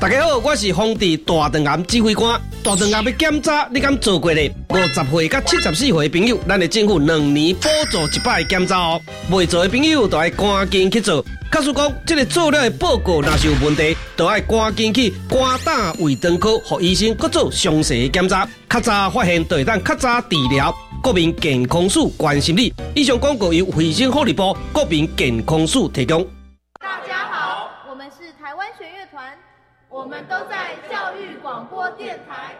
[0.00, 2.40] 大家好，我是皇帝大肠癌指挥官。
[2.64, 4.50] 大肠癌要检查，你敢做过咧？
[4.70, 9.00] 五十岁到七十四岁的朋友，咱的政府两年补助一摆检查哦。
[9.30, 11.22] 未做的朋友，都要赶紧去做。
[11.52, 18.48] 假使讲这个做了的报告若是有问题，都要赶紧去肝胆胃肠科，和医生去做详细的检查。
[18.70, 20.74] 较早发现，就会当较早治疗。
[21.02, 22.72] 国民健康署关心你。
[22.94, 26.26] 以上广告由卫生福利部国民健康署提供。
[26.80, 29.36] 大家好，我们是台湾弦乐团。
[29.90, 32.54] 我们都在教育广播电台。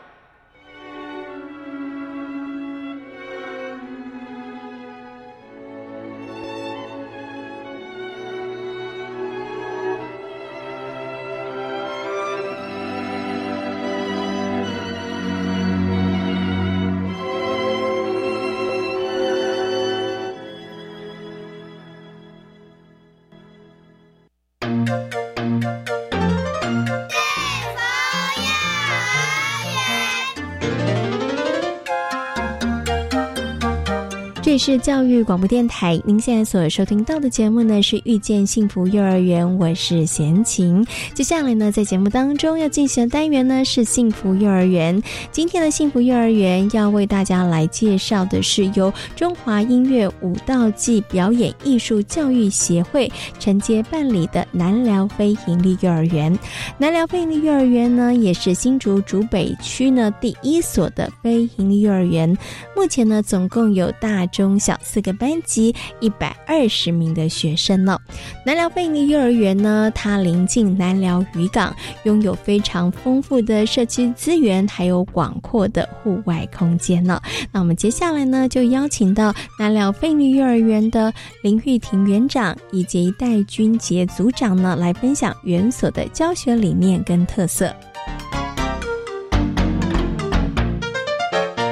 [34.62, 40.86] 是教育广播电台，您现在所收听到的节目呢是遇见幸福幼儿园，我是贤琴。
[41.14, 45.02] 接下来呢，在节目当中要进行的单元呢是幸福幼儿园。
[45.32, 56.38] 今天的幸福幼儿园要为大家来介绍的是由中华音乐舞蹈暨表演艺术教育协会承接办理的南寮非营利幼儿园。
[56.76, 62.36] 南寮非营利幼儿园呢，也是新竹竹北区呢第一所的非营利幼儿园。
[62.76, 67.96] 目前呢，总共有大中中小四个班级，一百二十名的学生呢。
[68.44, 77.22] 南寮贝尼幼儿园呢，它临近南寮渔港，拥有非常丰富的社区资源，还有广阔的户外空间呢。
[77.52, 87.72] 那我们接下来呢，就邀请到南寮贝尼幼儿园的林玉婷园长以及戴君杰组长呢，来分享园所的教学理念跟特色。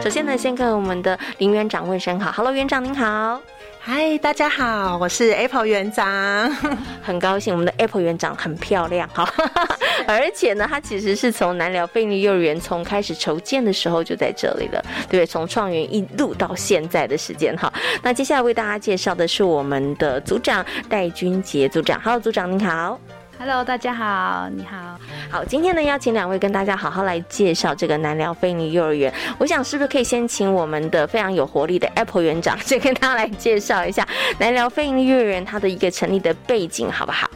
[0.09, 3.39] 首先呢，先跟我们的林园长问声好，Hello，园长您好，
[3.79, 6.51] 嗨，大家好，我是 Apple 园长，
[7.05, 9.31] 很高兴我们的 Apple 园长很漂亮哈，
[10.07, 17.71] 而且呢，他其实是从南寮菲尼幼儿园从开始筹建的时候就在这里了，对，从创园一路到现在的时间哈。
[18.03, 22.99] 那接下来为大家介绍的是我们的组长戴君杰组长，Hello，组长您好。
[23.41, 24.99] Hello，大家好，你好，
[25.31, 29.15] 好，今天呢邀请两位跟大家好好来介绍这个南寮菲尼幼儿园。
[29.39, 34.07] 我想是不是可以先请我们的非常有活力的 Apple 园长，先跟大家来介绍一下
[34.39, 37.31] 南寮菲尼幼儿园它的一个成立的背景，好不好？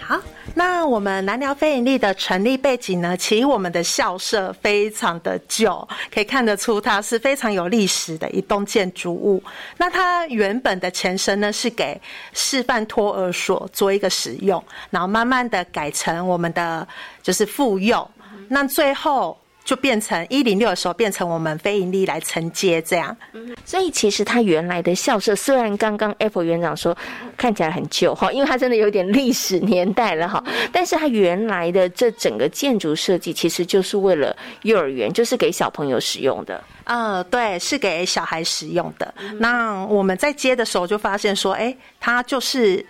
[0.00, 0.18] 好。
[0.54, 3.16] 那我们南寮非营利的成立背景呢？
[3.16, 9.42] 其实我们的校舍非常的旧，可以看得出它是非常有历史的一栋建筑物。
[9.78, 11.98] 那它原本的前身呢是给
[12.34, 16.86] 示范托儿所做一个使用，然后慢慢的改成我们的
[17.22, 18.08] 就是妇幼。
[18.48, 23.16] 那最后就变成一零六的时候变成我们非盈利来承接这样。
[23.64, 26.96] 所以其实它原来的校舍虽然刚刚 Apple 园长说
[27.36, 36.62] 看起来很旧哈，因为它真的有点历史年代了哈，但是它原来的这整个建筑设计其实就是为了幼儿园，就是给小朋友使用的。
[36.84, 39.14] 呃，对，是给小孩使用的。
[39.38, 42.84] 那我们在接的时候就发现说，哎，它就是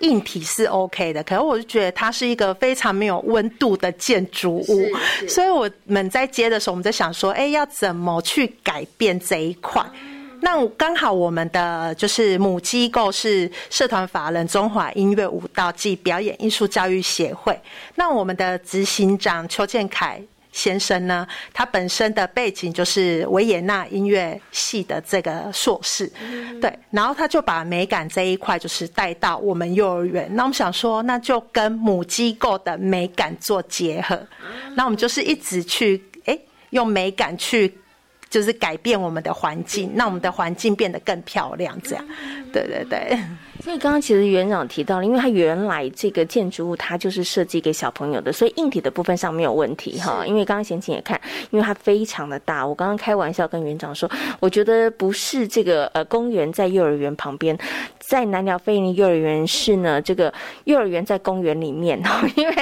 [0.00, 4.88] 硬体是 OK 的，可是我就觉得它是一个非常没有温度的建筑物，
[5.28, 9.84] 所以我们在接的时候，我们在想说，哎，要怎么去改变这一块？
[10.42, 17.58] 那刚好我们的就是母机构是社团法人中华音乐舞蹈暨表演艺术教育协会，
[17.94, 20.22] 那我们的执行长邱建凯。
[20.56, 26.10] 先生呢，他本身的背景就是维也纳音乐系的这个硕士，
[26.62, 30.26] 对，然后他就把美感这一块就是带到我们幼儿园。
[30.34, 34.18] 那我们想说，那就跟母机构的美感做结合，
[34.74, 36.38] 那我们就是一直去哎
[36.70, 37.76] 用美感去
[38.30, 42.04] 就是改变我们的环境，让我们的环境变得更漂亮，这样，
[42.50, 43.18] 对对对。
[43.66, 50.24] 所以刚刚其实园长提到了，因为它原来这个建筑物它就是设计给小朋友的，所以硬体的部分上没有问题哈。
[50.24, 52.64] 因为刚刚贤琴也看，因为它非常的大。
[52.64, 57.58] 我刚刚开玩笑跟园长说，我觉得不是这个呃公园在幼儿园旁边，
[58.06, 60.32] 在南寮飞林幼儿园是呢这个
[60.64, 62.00] 幼儿园在公园里面，
[62.36, 62.54] 因为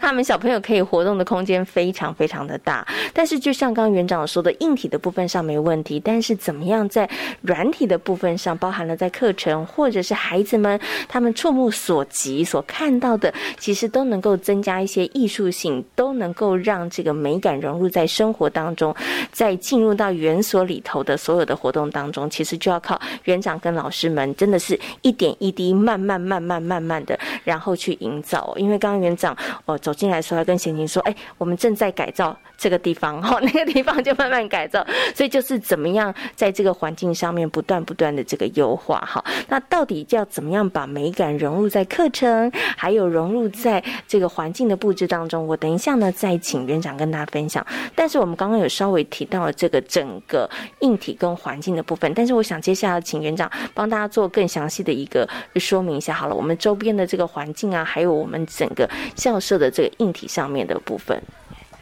[0.00, 2.84] 他们小朋友可以活动的空间非常非常的大。
[3.14, 7.08] 但是就像刚园长说的，硬体的部分上没问题，但是怎么样在
[7.40, 18.92] 软体的部分上，包含了在课程或者是孩子们他们触目所及所看到的，其实都能够增加一些艺术性，都能够让这个美感融入在生活当中，
[19.30, 28.52] 在进入到园所里头的所有的活动当中，其实就要靠园长跟老师们，真的是一点一滴，慢慢慢慢慢慢的，然后去营造。
[28.56, 34.82] 因为刚刚园长哦走进来的时候，他跟贤琴说：“哎，我们正在改造这个地方，哈， 那个地方就慢慢改造。
[35.14, 39.22] 所以就是怎么样在这个环境上面不断不断的这个优化，哈。
[39.48, 45.46] 那到底要怎么样？”把美感融入在课程，还有融入在这个环境的布置当中。
[45.46, 47.66] 我等一下呢，再请园长跟大家分享。
[47.94, 50.48] 但是我们刚刚有稍微提到了这个整个
[50.80, 56.14] 硬体跟环境的部分，但是我想接下来请园长帮大家做更详细的一个说明一下。
[56.14, 61.22] 好了，我们周边的这个环境啊，还有我们整个校舍的这个硬体上面的部分。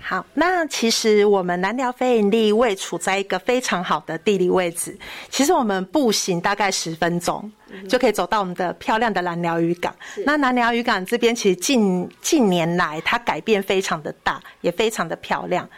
[0.01, 4.97] 好，那其实我们南寮非营利位处在一个非常好的地理位置。
[5.29, 7.53] 其实我们步行大概十分钟
[7.87, 9.95] 就可以走到我们的漂亮的南寮渔港。
[10.25, 15.69] 那南寮渔港这边其实近近年来它改变非常的大，也非常的漂亮。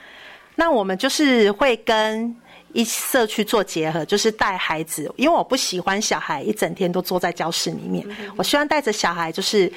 [0.54, 2.32] 那我们就是会跟
[2.72, 8.06] 一社区做结合，就是带孩子，因为我不喜欢小孩一整天都坐在教室里面，
[8.36, 9.72] 我希望带着小孩就是。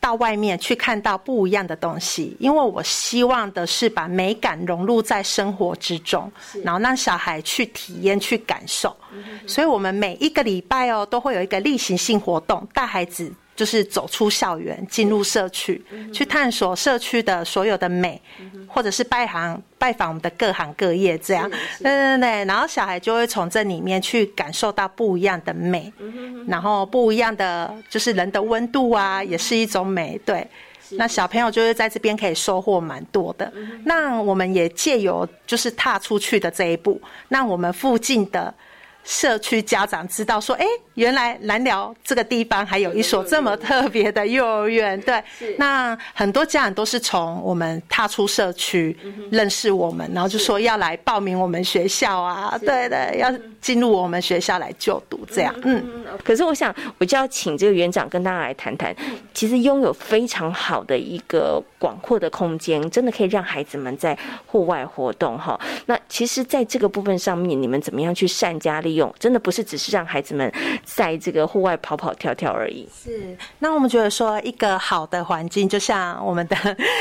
[0.00, 6.30] 到外面去看到不一样的东西，因为我希望的是把美感融入在生活之中，
[6.62, 8.96] 然后让小孩去体验、去感受。
[9.44, 13.28] 所以，我们每一个礼拜哦，都会有一个例行性活动，带孩子。
[13.58, 18.22] 就是走出校园，进入社区，去探索社区的所有的美，
[18.68, 22.44] 或者是拜行拜访我们的各行各业，这样，对对对。
[22.44, 25.92] 然后小孩就会从这里面去感受到不一样的美，
[26.46, 30.16] 然后不一样的就是人的温度啊，也是一种美。
[30.24, 30.46] 对，
[30.90, 33.52] 那小朋友就是在这边可以收获蛮多的。
[33.84, 38.54] 那我们也借由就是踏出去的这一步，那我们附近的。
[39.08, 45.00] 社区家长知道说，哎，原来南寮这个地方还有一所这么特别的幼儿园。
[45.00, 45.24] 对，
[45.56, 48.94] 那很多家长都是从我们踏出社区
[49.30, 55.54] 认识我们，然后就说要来报名我们学校啊，对对，要进入我们学校来就读这样。
[55.62, 55.82] 嗯，
[56.22, 58.94] 可是我想，我就要请这个园长跟大家来谈谈，
[59.32, 65.58] 其实拥有非常好的一个广阔的空间，真的可以让孩子们在户外活动哈。
[65.86, 68.97] 那其实，在这个部分上面，你们怎么样去善加利？
[68.97, 70.52] 用真的不是只是让孩子们
[70.84, 72.88] 在这个户外跑跑跳跳而已。
[73.04, 76.56] 是，那我们觉得说一个好的环境，就像我们的，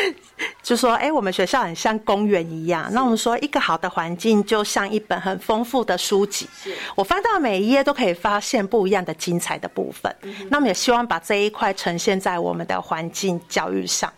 [0.62, 2.90] 就说哎，我们学校很像公园一样。
[2.92, 6.48] 那我们说一个好的环境，就像一本很丰富的书籍。
[6.96, 10.14] 我翻到每一页都可以发现不一样的精彩的部分。
[10.50, 14.12] 那我们也希望把这一块呈现在我们的环境教育上。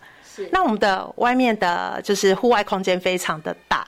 [0.50, 3.86] 那我们的外面的就是户外空间非常的大，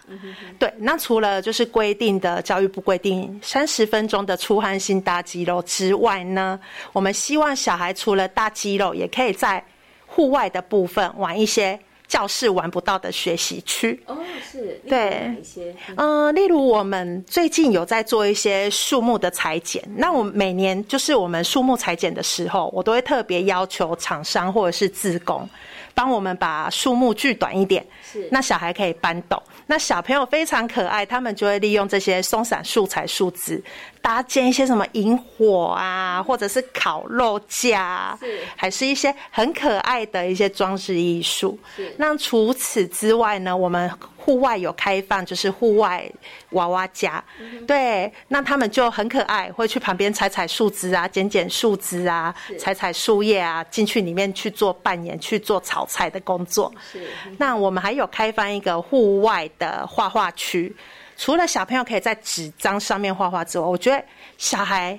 [0.59, 0.73] 对。
[0.79, 6.59] 那除了就是规定的教育部规定三十分钟的出汗性大肌肉之外呢，
[6.93, 9.65] 我们希望小孩除了大肌肉，也可以在
[10.07, 13.99] 户外的部分玩一些教室玩不到的学习区。
[14.07, 14.19] 哦，
[14.51, 25.49] 是，对，一些，嗯，例如我们最近有在做一些树木的裁剪，那我每年就是我们树木裁剪的时候，我都会特别要求厂商或者是自工。
[25.95, 28.29] 帮我们把树木锯短一点，是。
[28.31, 29.41] 那小孩可以搬动。
[29.67, 33.63] 那小朋友非常可爱，他们就会利用这些松散素材树枝
[34.03, 41.59] 搭建一些什么萤火啊，或者是烤肉架，是还是一些很可爱的一些装饰艺术。
[41.97, 43.91] 那除此之外呢，我们。
[44.25, 46.09] 户外有开放，就是户外
[46.51, 47.21] 娃娃家，
[47.67, 56.73] 对，那他们就很可爱，会去旁边采采树枝啊，剪剪树枝啊，采采树叶啊，进去里面去做扮演，去做炒菜的工作。
[56.93, 57.05] 是，
[57.37, 60.73] 那我们还有开放一个户外的画画区，
[61.23, 64.05] 除了小朋友可以在纸张上面画画之外，我觉得
[64.39, 64.99] 小孩。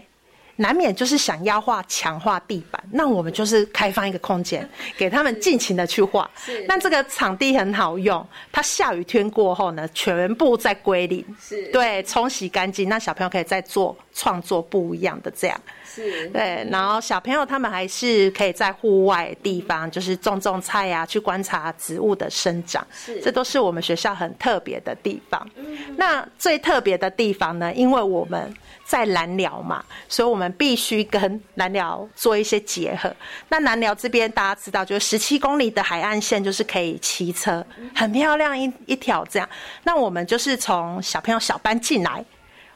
[0.58, 6.30] 难免就是想要画强化地板，那我们就是开放一个空间，给他们尽情的去画。
[6.68, 15.60] 那这个场地很好用，它下雨天过后呢，全部在归零，是，对，冲洗干净，那小朋友可以再做创作不一样的这样。
[15.86, 22.86] 是，对，然后小朋友他们还是可以在户外地方，就是种种菜呀，去观察植物的生长。
[22.91, 25.49] 是，这都是我们学校很特别的地方。
[25.97, 28.54] 那最特别的地方呢，因为我们。
[28.94, 33.12] 在南寮嘛，所以我们必须跟南寮做一些结合。
[33.50, 37.66] 那南寮这边大家知道，就是十七公里的海岸线，就是可以骑车，
[37.96, 39.50] 很漂亮一一条这样。
[39.82, 42.24] 那我们就是从小朋友小班进来，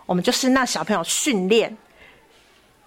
[0.08, 1.78] 我们就是让小朋友训练，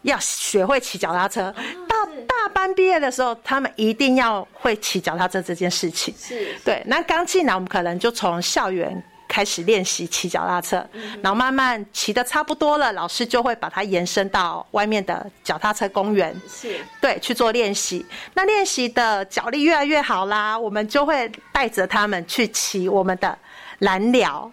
[0.03, 1.55] 要学会骑脚踏车。
[1.89, 6.12] 到大班毕业的时候，他们一定要会骑脚踏车这件事情。
[6.18, 6.83] 是对。
[6.87, 9.01] 那刚进来，我们可能就从校园。
[9.31, 10.85] 开始练习骑脚踏车，
[11.22, 18.05] 然后慢慢骑的差不多了，老师就会把它延伸到外面的脚踏车公园，是对去做练习。
[18.35, 23.39] 那练习的脚力越来越好啦，我们就会带着他们去骑我们的
[23.78, 24.51] 蓝寮，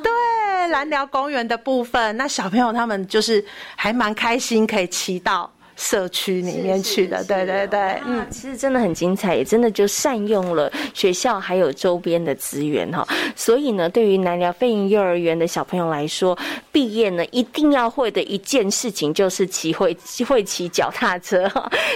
[0.00, 2.16] 对蓝寮公园的部分。
[2.16, 5.50] 那小朋友他们就是还蛮开心，可以骑到。
[5.80, 13.02] 社区里面去的，对对对，嗯，其实真的很精彩，也真的就善用了学校还有周边的资源哈。
[13.34, 16.38] 所以呢，对于南寮飞营幼儿园的小朋友来说，
[16.70, 19.96] 毕业呢一定要会的一件事情就是骑会
[20.28, 21.50] 会骑脚踏车。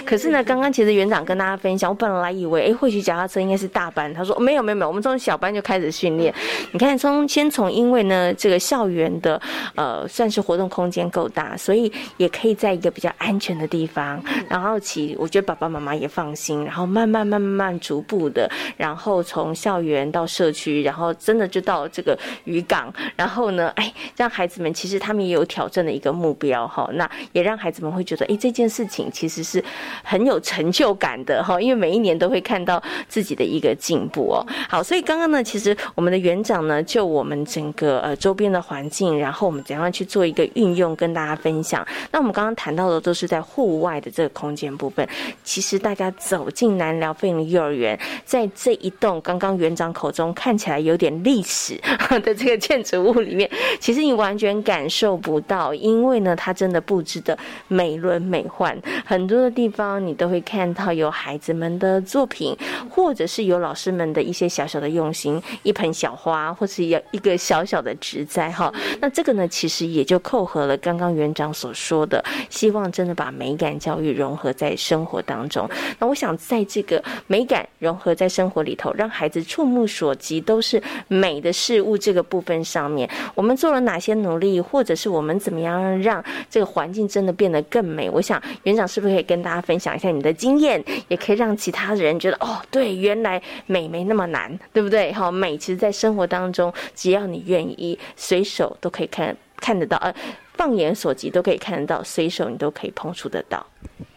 [0.07, 6.35] 可是呢，刚刚其实园长跟大家分享，我本来以为哎会骑脚踏车应该是大班，他说没有没有没有，我们从小班就开始训练。
[6.73, 9.39] 你看，从先从因为呢这个校园的
[9.75, 13.69] 呃算是活动空间够大，所以也可以在一个比较安全的。
[13.74, 29.63] 地地方，然后其，我觉得爸爸妈妈也放心，然后慢慢慢慢逐步的，然后从校园到社区，然后真的就到这个渔港，然后呢，哎，让孩子们其实他们也有挑战的一个目标哈，那也让孩子们会觉得，哎，这件事情其实是
[30.05, 34.47] 很有成就感的哈，因为每一年都会看到自己的一个进步哦。
[34.69, 41.85] 好，所以刚刚呢，其实我们的园长呢，就我们整个呃周边的环境，然后我们怎样去做一个运用，跟大家分享。
[42.13, 43.64] 那我们刚刚谈到的都是在户。
[43.65, 45.09] 户外的这个空间部分，
[45.43, 53.51] 其实大家走进南寮飞鹰幼儿园，在这一栋刚刚园长口中看起来有点历史的这个建筑物里面，
[53.81, 57.39] 其实你完全感受不到，因为呢，它真的布置的
[57.69, 62.55] 美轮美奂，很多的地方你都会看到有孩子们的作品，
[62.91, 68.71] 或者是有老师们的一些小小的用心，一盆小花，或是有一个小小的植栽哈。
[69.01, 73.54] 那这个呢，其实也就扣合了刚刚园长所说的，希望真的把美。
[73.55, 88.11] 美感教育融合在生活当中，那我想在这个美感融合在生活里头，让孩子触目所及都是美的事物这个部分上面，我们做了哪些努力，或者是我们怎么样让这个环境真的变得更美？
[88.11, 95.13] 我想园长是不是可以跟大家分享一下你的经验，也可以让其他人觉得哦，对，原来美没那么难，对不对？
[95.13, 100.15] 好，美其实在生活当中，只要你愿意，随手都可以看看得到，呃。
[100.57, 103.67] 放眼所及都可以看得到，随手你都可以碰触得到。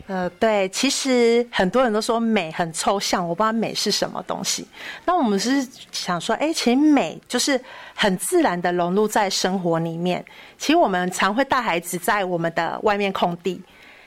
[0.06, 4.68] 呃，对，其实很多人都说美很抽象，我不知道美是什么东西。
[5.04, 7.60] 那我们是想说，哎，其实美就是
[7.96, 10.24] 很自然的融入在生活里面。
[10.60, 13.60] 其实我们常会带孩子在我们的外面空地，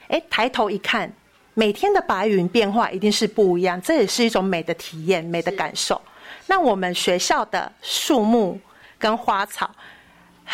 [0.07, 1.11] 哎，抬头一看，
[1.53, 6.01] 每天的白云变化一定是不一样，这也是一种美的体验、美的感受。
[6.47, 8.57] 那我们学校的树木
[8.97, 9.69] 跟花草。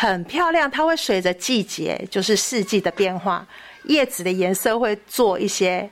[0.00, 3.44] 很漂亮，它会随着季节，就是四季的变化，
[3.86, 5.90] 叶子的颜色会做一些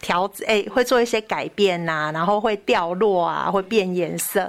[0.00, 4.48] 调，哎，会做一些改变呐，然后会掉落啊，会变颜色。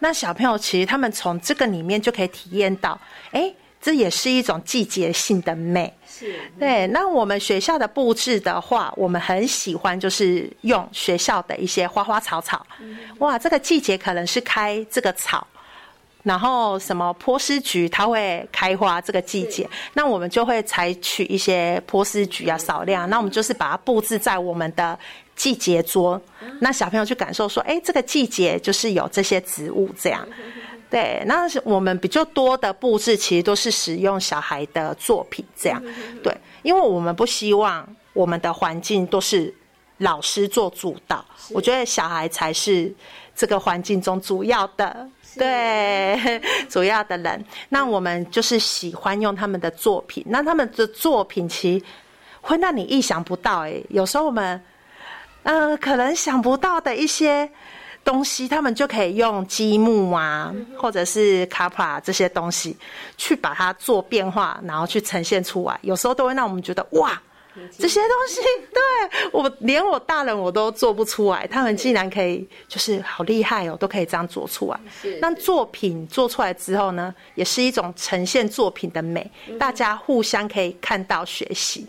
[0.00, 3.00] 那小朋友其实他们从这个里面就可以体验到，
[3.30, 3.50] 哎，
[3.80, 5.90] 这也是一种季节性的美。
[6.06, 6.86] 是，对。
[6.88, 12.66] 那我们学校的布置的话，我们很喜欢就是用学校的一些花花草草。
[13.20, 15.46] 哇，这个季节可能是开这个草。
[16.22, 24.98] 然后什么波斯菊它会开花这个季节，那我们就会采取一些波斯菊啊少量，那我们就是把它布置在我们的
[25.36, 26.20] 季节桌，
[26.60, 30.26] 那小朋友去感受说，哎，这个季节就是有这些植物这样。
[30.90, 35.82] 对，那我们比较多的布置其实都是使用小孩的作品这样。
[36.22, 39.54] 对，因为我们不希望我们的环境都是
[39.98, 42.90] 老师做主导，我觉得小孩才是
[43.36, 45.06] 这个环境中主要的，
[45.38, 47.44] 对，主要的人。
[47.68, 51.84] 那我们就是喜欢用他们的作品，那他们的作品其实
[52.40, 53.60] 会让你意想不到。
[53.60, 54.60] 哎，有时候我们。
[55.44, 57.48] 呃，可能想不到的一些
[58.04, 62.76] 东西，他们就可以用积木啊，或者是卡帕这些东西，
[63.16, 65.78] 去把它做变化，然后去呈现出来。
[65.80, 67.18] 有时候都会让我们觉得哇。
[67.78, 68.40] 这些东西，
[68.72, 74.80] 对我连我大人我都做不出来，他们竟然可以，就是好厉害哦，都可以这样做出来。
[75.20, 81.86] 那作品做出来之后呢，也是一种呈现作品的美，大家互相可以看到学习。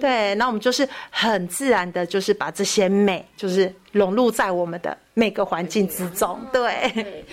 [0.00, 6.38] 对，那我们就是很自然的，就是把这些美，就是融入在我们的每个环境之中。
[6.52, 7.24] 对。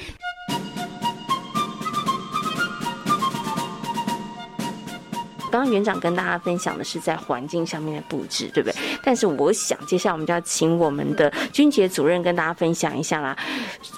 [5.50, 8.76] 刚刚园长跟大家分享的是在环境上面的布置，对不对？
[9.04, 13.36] 但是我想，接下来我们就要请我们的君杰主任跟大家分享一下啦。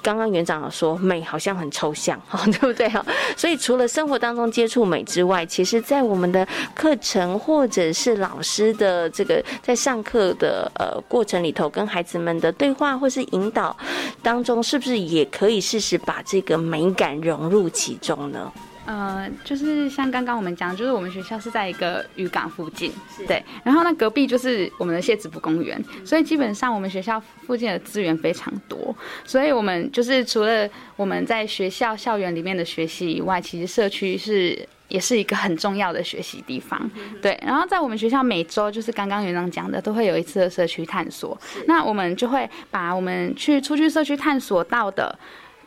[0.02, 2.88] 刚刚园长说美好像很抽象，哈， 对不对？
[2.89, 3.04] 哈，
[3.36, 13.76] 所以除了生活当中接触美之外，其实在我们的课程或者是老师的这个在上课的呃过程里头，跟孩子们的对话或是引导
[14.22, 18.52] 当中，是不是也可以试试把这个美感融入其中呢？
[18.89, 22.91] 呃，就是像刚刚我们讲，就是我们学校是在一个渔港附近，
[23.27, 36.89] 对，然后那隔壁就是我们的谢子埔公园，所以基本上我们学校附近的资源非常多，所以我们就是除了我们在学校校园里面的学习以外，其实社区是也是一个很重要的学习地方，
[37.21, 37.39] 对。
[37.45, 45.15] 然后在我们学校每周就是刚刚园长讲的，都会有一次的社区探索，那我们就会把我们去出去社区探索到的。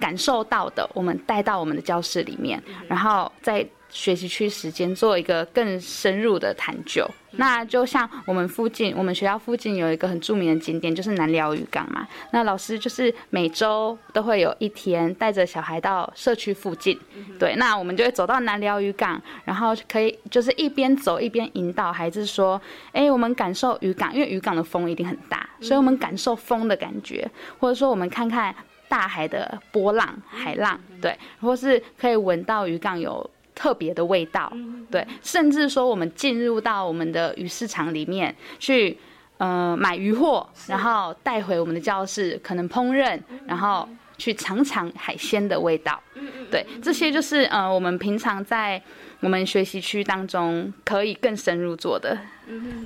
[0.03, 7.09] 感受到的，我们带到我们的教室里面，然后在学习区时间做一个更深入的探究。
[7.37, 12.07] 那就像我们附近，我们学校附近有一个很著名的景点，就是南寮渔港嘛。
[12.33, 16.99] 那老师就是每周都会有一天带着小孩到社区附近，
[17.39, 22.61] 对，那我们就会走到南寮渔港，然后可以就是一边走一边引导孩子说
[22.93, 28.55] ：“哎，我们感受渔港，因为渔港的风一定很大，所以我们感受风的感觉，或者说我们看看。”
[28.93, 34.53] 大海的波浪、海浪，对，或是可以闻到鱼港有特别的味道，
[34.91, 38.99] 对，甚至说我们进入到我们的鱼市场里面去，
[39.39, 43.89] 呃，买鱼货，然后带回我们的教室，可能烹饪，然后
[44.19, 45.99] 去尝尝海鲜的味道，
[46.51, 48.79] 对，这些就是呃，我们平常在
[49.21, 52.19] 我们学习区当中可以更深入做的。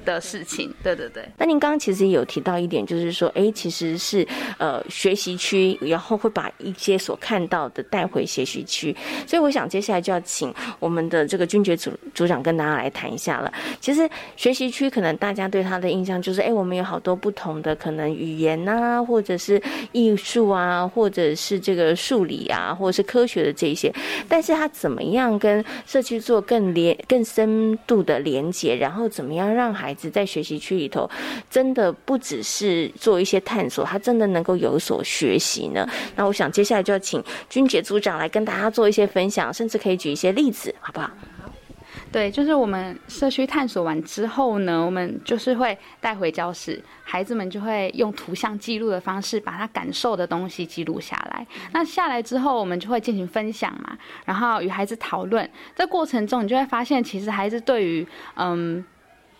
[0.04, 1.24] 的事情，对对对。
[1.38, 4.26] 那您刚刚其实有提到一点，就是说，哎，其实是
[4.58, 8.94] 呃学习区，然后会把一些所看到的带回学习区。
[9.26, 13.52] 所以我想接下来就要请我们的这个军爵组组长跟大家来谈一下了。
[13.80, 19.60] 其实学习区可能大家对他的印象就是，哎，我们有好多不同的可能语言啊，或者是
[19.92, 23.92] 艺术啊，或者是这个数理啊，或者是科学的这一些。
[24.28, 29.45] 但是他怎么样跟社区做更连、更深度的连接，然后怎么样？
[29.54, 31.08] 让孩子在学习区里头，
[31.50, 35.88] 真的不只是做一些探索，他真的能够有所学习呢。
[36.14, 41.10] 那我想接下来就要请君杰组长来跟大家做一些分享，甚至可以举一些例子，好不好？
[42.12, 51.46] 对，就是我们社区探索完之后呢，我们就是会带回教室，孩子们就会用图像记录的方式，把他感受的东西记录下来。
[51.72, 55.50] 那下来之后，我们就会进行分享嘛，然后与孩子讨论。
[55.74, 58.82] 在过程中，你就会发现，其实孩子对于嗯。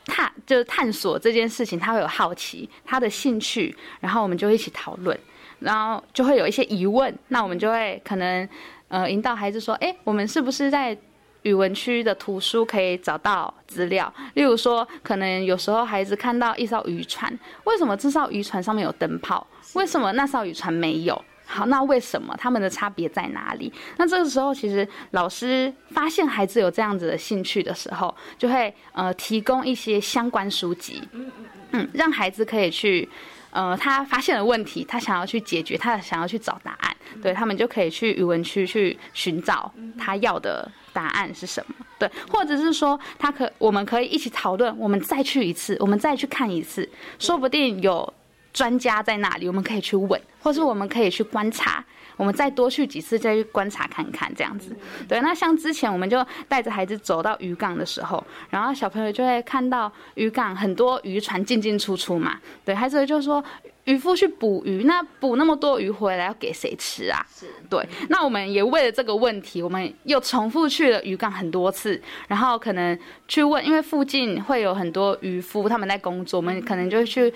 [0.06, 5.18] 探就是探索这件事情，他会有好奇，他的兴趣，然后我们就一起讨论，
[5.58, 8.48] 然后就会有一些疑问，那我们就会可能
[8.88, 10.96] 呃引导孩子说，哎，我们是不是在
[11.42, 14.12] 语文区的图书可以找到资料？
[14.34, 19.46] 例如说，可能有时候孩子看到一艘渔船，为什么这艘渔船上面有灯泡？
[19.74, 21.24] 为什么那艘渔船没有？
[21.48, 22.36] 好，那为什么？
[22.36, 23.72] 他们的差别在哪里？
[23.96, 33.08] 那这个时候，其实老师发现孩子有这样子的兴趣的时候，就会呃提供一些相关书籍，嗯嗯嗯，让孩子可以去，
[33.50, 46.88] 呃，他发现了问题，他想要去解决，他想要去找答案，对他们就可以去语文区去寻找他要的答案是什么，对，或者是说他可我们可以一起讨论，我们再去一次，我们再去看一次，
[47.20, 48.12] 说不定有。
[48.56, 51.84] 专家在那里，我们可以去问，或是我们可以去观察。
[52.16, 54.74] 我们再多去几次，再去观察看看，这样子。
[55.06, 62.40] 对，那像之前我们就带着孩子走到渔港的时候，然后小朋友就会看到渔港很多渔船进进出出嘛。
[62.64, 63.44] 对，孩子就说
[63.84, 67.22] 渔夫去捕鱼，那捕那么多鱼回来要给谁吃啊？
[67.30, 67.48] 是。
[67.68, 72.98] 对，那我们也为了这个问题，我们又重复去了渔港很多次，然后可能
[73.28, 77.30] 去问，因为附近会有很多渔夫他们在工作，我们可能就去。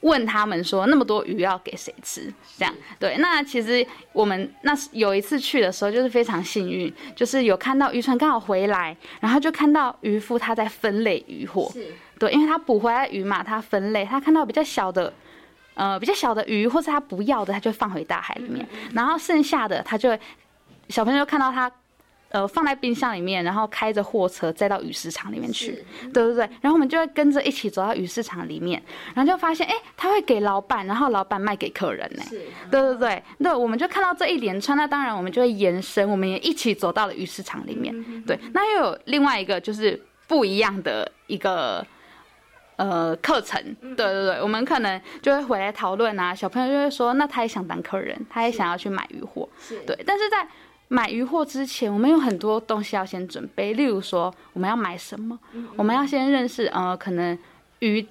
[0.00, 2.32] 问他们说那么多鱼要给谁吃？
[2.56, 3.16] 这样对。
[3.18, 11.70] 那其实我们那有一次去的时候，就是非常幸运，就是有看到渔船刚好回来，然后就看到渔夫他在分类渔获。
[11.72, 11.94] 是。
[12.18, 15.12] 对，因为他捕回来鱼嘛，他分类，他看到比较小的，
[15.74, 18.66] 呃，比较小的鱼，或是他不要的，他就放回大海里面。
[18.92, 20.16] 然后剩下的，他就
[20.88, 21.70] 小朋友看到他。
[22.30, 26.48] 呃，放在冰箱里面，然后开着货车再到鱼市场里面去，对对对。
[26.60, 28.80] 然后我们就会跟着一起走到鱼市场里面，
[29.14, 32.22] 然后就发现，哎，他会给老板，然后老板卖给客人呢。
[32.70, 37.92] 对对对，那我们就看到这一连串，那当然我们就会延伸，我们也一起走到了鱼市场里面。
[38.22, 41.84] 对，那又有另外一个就是不一样的一个
[42.76, 43.60] 呃课程。
[43.80, 49.48] 对对对，我们可能就会回来讨论啊，小朋友就会说，那他也想当客人，他也想要去买鱼货。
[49.84, 50.46] 对，但是在
[50.92, 55.38] 买鱼货之前，我们有很多东西要先准备，例如说我们要买什么，
[55.76, 57.38] 我们要先认识呃，可能
[57.78, 58.04] 鱼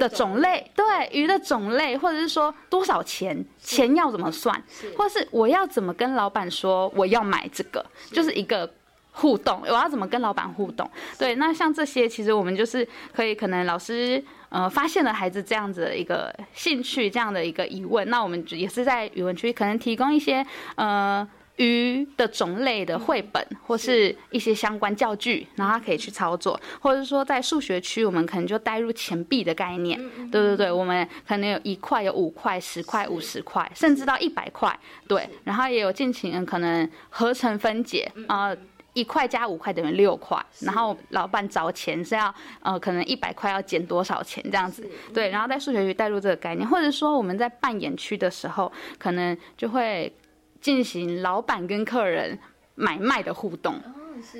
[0.00, 4.60] 的种类，对鱼的种类，或者是说多少钱，钱要怎么算，
[4.98, 8.68] 或是我要怎么跟老板说我要买这个，就是一个
[9.12, 10.90] 互动，我要怎么跟老板互动？
[11.16, 21.24] 对，那像这些，其实我们就是可以，可能老师呃发现了孩子这样子的一个兴趣，这样的一个疑问，那我们也是在语文区可能提供一些呃。
[21.56, 29.96] 鱼的种类的绘本，或是一些相关教具，然后他可以去操作，或者是说在数学区，我们可能就带入钱币的概念，
[30.30, 34.76] 对对对，我们可能有一块、有五块、十块、五十块，甚至到一百块，
[35.06, 38.52] 对，然后也有进行可能合成分解，啊，
[38.92, 50.12] 一块加五块等于六块，然后老板找钱是要，呃，可能一百块要减多少钱这样子，对，然后在数学区带入这个概念，或者说我们在扮演区的时候，可能就会。
[50.64, 52.38] 进行老板跟客人
[52.74, 53.78] 买卖的互动，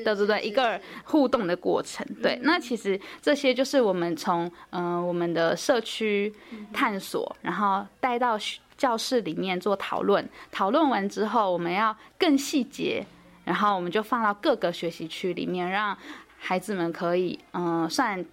[0.02, 2.02] 对对对，一个互动的过程。
[2.22, 6.32] 对，那其实这些就是我们从嗯我们的社区
[6.72, 8.38] 探索，然后带到
[8.78, 10.26] 教室里面做讨论。
[10.50, 13.04] 讨论完之后，我们要更细节，
[13.44, 15.94] 然后我们就放到各个学习区里面，让
[16.38, 18.24] 孩子们可以嗯算。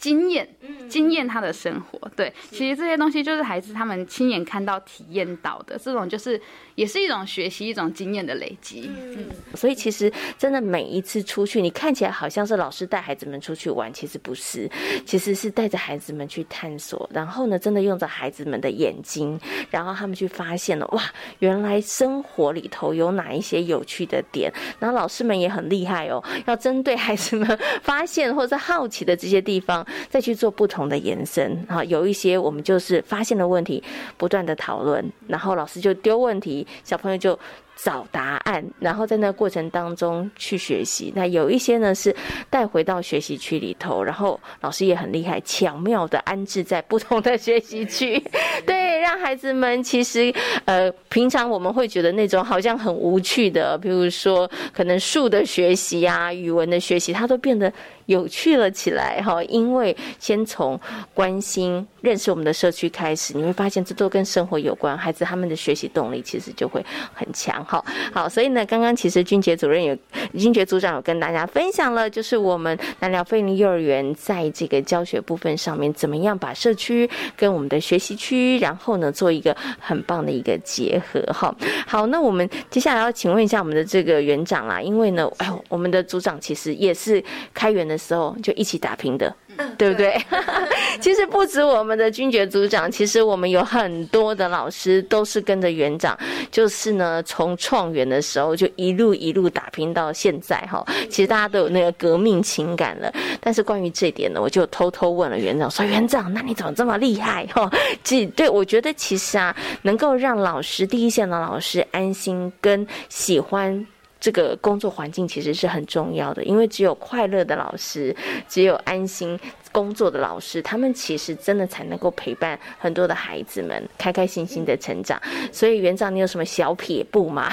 [0.00, 0.48] 经验，
[0.88, 6.40] 经验他的生活，对，其实这些东西就是孩子他们亲眼看到、体验到的，这种就是
[6.74, 8.90] 也是一种学习、一种经验的累积。
[9.14, 14.66] 嗯，所以其实真的每一次出去，你看起来好像是老师带孩子们出去玩，其实不是，
[15.04, 19.38] 其实是带着孩子们去探索，然后呢，真的用着孩子们的眼睛，
[19.68, 21.02] 然后他们去发现了，哇，
[21.40, 29.86] 原来生活里头有哪一些有趣的点，然后老师们也很厉害哦，要针对孩子们发现或者好奇的这些地方。
[30.08, 33.82] 再去做不同的延伸，哈，有一些我们就是发现了问题，
[34.16, 37.38] 不断的讨论，然后老师就丢问题，小朋友就。
[37.82, 41.12] 找答案，然后在那过程当中去学习。
[41.16, 42.14] 那有一些呢是
[42.50, 48.22] 带回到学习区里头，然后老师也很厉害，巧妙的安置在不同的学习区，
[48.66, 50.32] 对，让孩子们其实
[50.66, 57.72] 呃，平常我们会觉得那种好像很无趣的，比如说可能数的学习啊、语文的学习，它都变得
[58.06, 59.42] 有趣了起来哈。
[59.44, 60.78] 因为先从
[61.14, 67.64] 关心、认识我们的社区开始，你会发现这都跟生活有关，孩子他们的学习动力其实就会很强。
[67.70, 69.96] 好好，所以呢，刚刚其实君杰主任有，
[70.36, 81.20] 君杰组长有跟大家分享了，就是我们南寮飞林幼儿园在这个教学部分上面，怎么样把社区跟我们的学习区，然后呢，做一个很棒的一个结合。
[81.32, 81.54] 哈，
[81.86, 87.22] 好，那我们接下来要请问一下我们的这个园长啦，因为呢，哎，我们的组长其实也是
[87.54, 89.32] 开园的时候就一起打拼的。
[89.76, 90.20] 对不对？
[91.00, 96.18] 其实不止我们的军爵组长，其实我们有很多的老师都是跟着园长，
[96.50, 100.84] 就是呢，从创园的时候就一路一路打拼到现在哈。
[101.08, 103.12] 其实大家都有那个革命情感了。
[103.40, 107.46] 但是关于这点呢，我就偷偷问了园长，说：“园长，那你怎么这么厉害？
[107.46, 107.70] 哈，
[108.04, 113.86] 这对我觉得其实啊，能够让老师第一线的老师安心跟喜欢。”
[114.20, 118.14] 这个工作环境其实是很重要的，因为只有快乐的老师，
[118.46, 119.38] 只有安心
[119.72, 125.20] 工作的老师，他们其实真的才能够陪伴很多的孩子们开开心心的成长。
[125.50, 127.50] 所以园长，你有什么小撇步吗？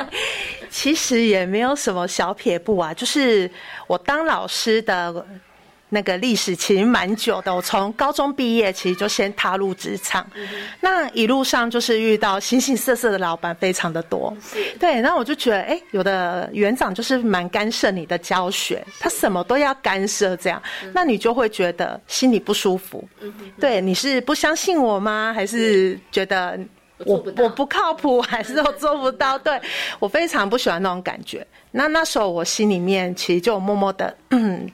[0.68, 3.50] 其实也没有什么小撇步啊，就是
[3.86, 5.24] 我当老师的
[5.88, 10.26] 那个历史其实蛮久的，我从高中毕业其实就先踏入职场，
[10.80, 14.36] 那一路上就是遇到形形色色的老板非常的多，
[14.80, 20.60] 对，那我就觉得，哎，有的园长就是蛮干涉你的教学，他什么都要干涉，这样，
[20.92, 23.08] 那你就会觉得心里不舒服，
[23.60, 25.32] 对，你是不相信我吗？
[25.34, 26.58] 还是觉得？
[27.04, 29.38] 我我不靠谱，还是我做不到？
[29.38, 29.60] 对
[29.98, 31.46] 我非常不喜欢那种感觉。
[31.76, 34.16] 那那时候我心里面其实就默默的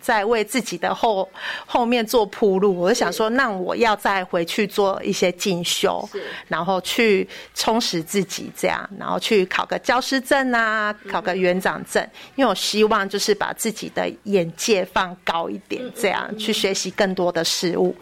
[0.00, 1.28] 在为自己的后
[1.66, 2.78] 后面做铺路。
[2.78, 6.08] 我就想说，那我要再回去做一些进修，
[6.46, 12.00] 然后去充实自己，这样，然后去考个教师证啊，考个园长证。
[12.36, 17.96] 因为我希望就是把自己的眼界放高一点，这样去学习更多的事物。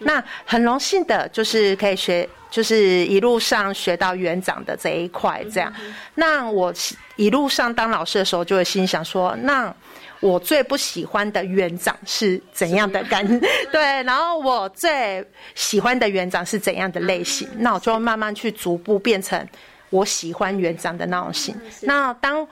[0.00, 2.28] 那很荣幸的就是可以学。
[2.50, 5.74] 就是一路上学到园长的这一块，这样。
[6.14, 6.72] 那我
[7.16, 9.74] 一路上当老师的时候，就会心想说：那
[10.20, 13.26] 我最不喜欢的园长是怎样的感？
[13.72, 17.48] 对，然后我最喜欢的园长是怎样的类型？
[17.58, 19.44] 那我就慢慢去逐步变成
[19.90, 21.60] 我喜欢园长的那种型。
[21.80, 22.46] 那当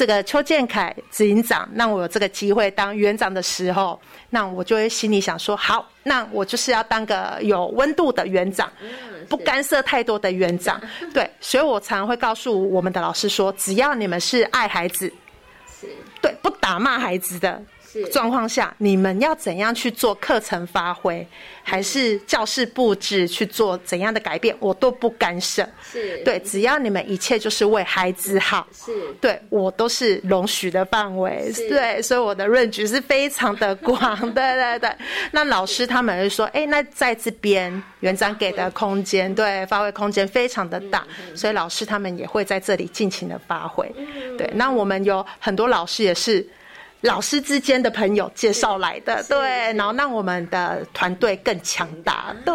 [0.00, 8.72] 这个邱建凯执行长让我有这个机会当园长的时候，那我就会心里想说：好，那我就是要当个有温度的园长。
[9.28, 10.80] 不干涉太多的园长，
[11.12, 15.12] 对，所以我常会告诉我们的老师说，只要你们是爱孩子，
[15.78, 15.86] 是
[16.22, 17.62] 对，不打骂孩子的。
[18.12, 21.26] 状况下，你们要怎样去做课程发挥，
[21.62, 25.68] 还是教室布置去做怎样的改变，我都不干涉。
[25.82, 31.52] 是对，只要你们一切就是为孩子好，是对我都是容许的范围。
[31.68, 34.00] 对，所以我的论据是非常的广。
[34.32, 34.90] 对对对，
[35.32, 43.90] 那老师他们就说，哎，那在这边园长给的空间，对，发挥空间非常的大，所以老师他们也会在这里尽情的发挥。
[44.38, 46.46] 对，那我们有很多老师也是。
[47.02, 49.38] 老师之间的朋友介绍来的，对，
[49.74, 52.54] 然后让我们的团队更强大，对。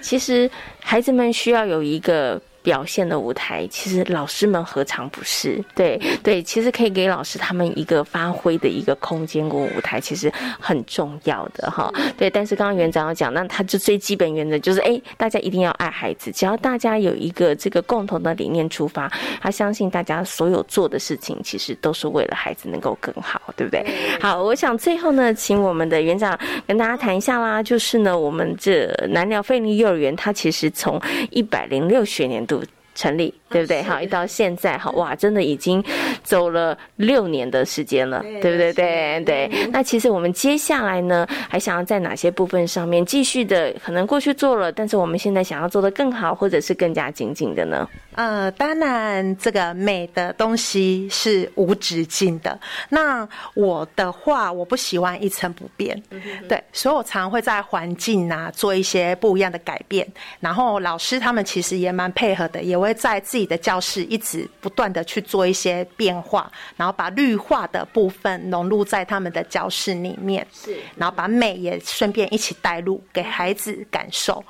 [0.00, 2.40] 其实孩子们需要有一个。
[2.64, 5.62] 表现的舞台，其实老师们何尝不是？
[5.74, 11.92] 对对，其实可以给老师他们一个发挥的一个空间跟舞台，其实很重要的哈。
[12.16, 19.12] 对，但是刚刚园长要讲，那他就最基本原则就是，哎，大家一定要爱孩子，只要大家有一个这个共同的理念出发，
[19.42, 23.84] 他相信大家所有做的事情，其实都是为了孩子能够更好，对不对？
[24.22, 30.98] 好，我想最后呢，请我们的园长跟大家谈一下啦，就是呢，我们这南寮费力幼儿园，它其实从
[31.30, 32.53] 一百零六学年度。
[32.94, 33.82] 成立对不对？
[33.82, 35.82] 好，一到现在，好哇，真的已经
[36.22, 38.72] 走了六年的时间了，对不对？
[38.72, 39.66] 对对。
[39.70, 43.72] 那其实我们接下来呢，还想要在哪些部分上面继续的？
[43.84, 47.88] 可能过去做了，但是我们现在想要做的更好，或者是更加紧紧的呢？
[48.16, 52.56] 呃，当然，这个美的东西是无止境的。
[52.88, 56.00] 那我的话，我不喜欢一成不变，
[56.48, 60.06] 对，所以我常会在环境啊做一些不一样的改变。
[60.38, 74.44] 然后老师他们其实也蛮配合的，也会在自己的教室一直不断的去做一些变化，然后把绿化的部分融入在他们的教室里面，是，然后把美也顺便一起带入给孩子感受。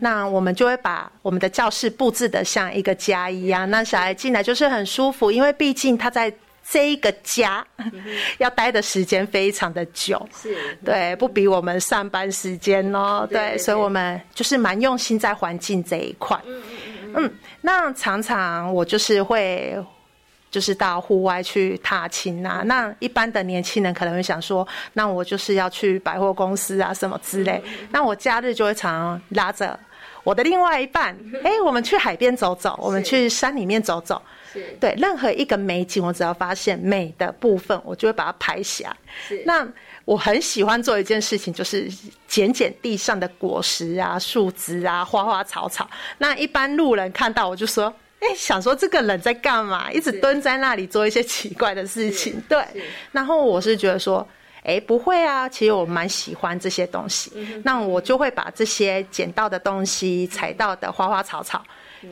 [0.00, 6.32] 那我们就会把我们的教室布置的像一个家一样，那小孩进来就是很舒服，因为毕竟他在
[6.68, 7.64] 这一个家
[8.38, 10.76] 要待的时间非常的久，是。
[10.84, 16.62] 对，不比我们上班时间哦，对，所以我们就是蛮用心在环境这一块，嗯
[17.16, 19.76] 嗯嗯，那常常我就是会。
[20.50, 27.58] 就是到户外去踏青啊，那一般的年轻人可能会想说，那我就是要去百货公司啊什么之类。
[27.90, 29.80] 那我假日就会常拉着
[30.22, 34.20] 我的另外一半，哎，我们去海边走走，我们去山里面走走。
[34.78, 39.38] 对，任何一个美景，我只要发现美的部分，我就会把它拍下来。
[39.46, 39.66] 那
[40.04, 41.90] 我很喜欢做一件事情，就是
[42.26, 45.88] 捡捡地上的果实啊、树枝啊、花花草草。
[46.18, 47.92] 那一般路人看到我就说。
[48.24, 49.90] 哎，想说这个人在干嘛？
[49.90, 52.40] 一直蹲在那里做一些奇怪的事情。
[52.48, 52.64] 对，
[53.10, 54.24] 然后我是觉得说，
[54.62, 57.32] 哎，不会啊，其实我蛮喜欢这些东西。
[57.64, 61.60] 那我就会把这些捡到的东西、采到的花花草草，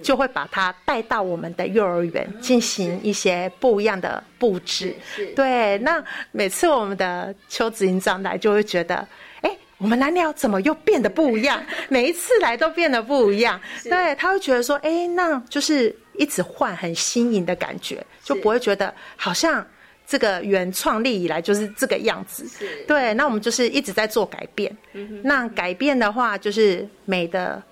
[0.03, 4.95] 就会把它带到我们的幼儿园进行一些不一样的布置。
[5.35, 9.07] 对，那每次我们的邱子英长来，就会觉得，
[9.43, 11.63] 哎，我们蓝鸟怎么又变得不一样？
[11.89, 13.61] 每一次来都变得不一样。
[13.85, 15.95] 对，他会觉得说，哎，那就是。
[16.17, 19.67] 一直换很新颖的感觉，就不会觉得好像
[20.07, 22.45] 这个原创立以来就是这个样子。
[22.87, 24.77] 对，那我们就是一直在做改变。
[25.23, 27.63] 那改变的话，就是美的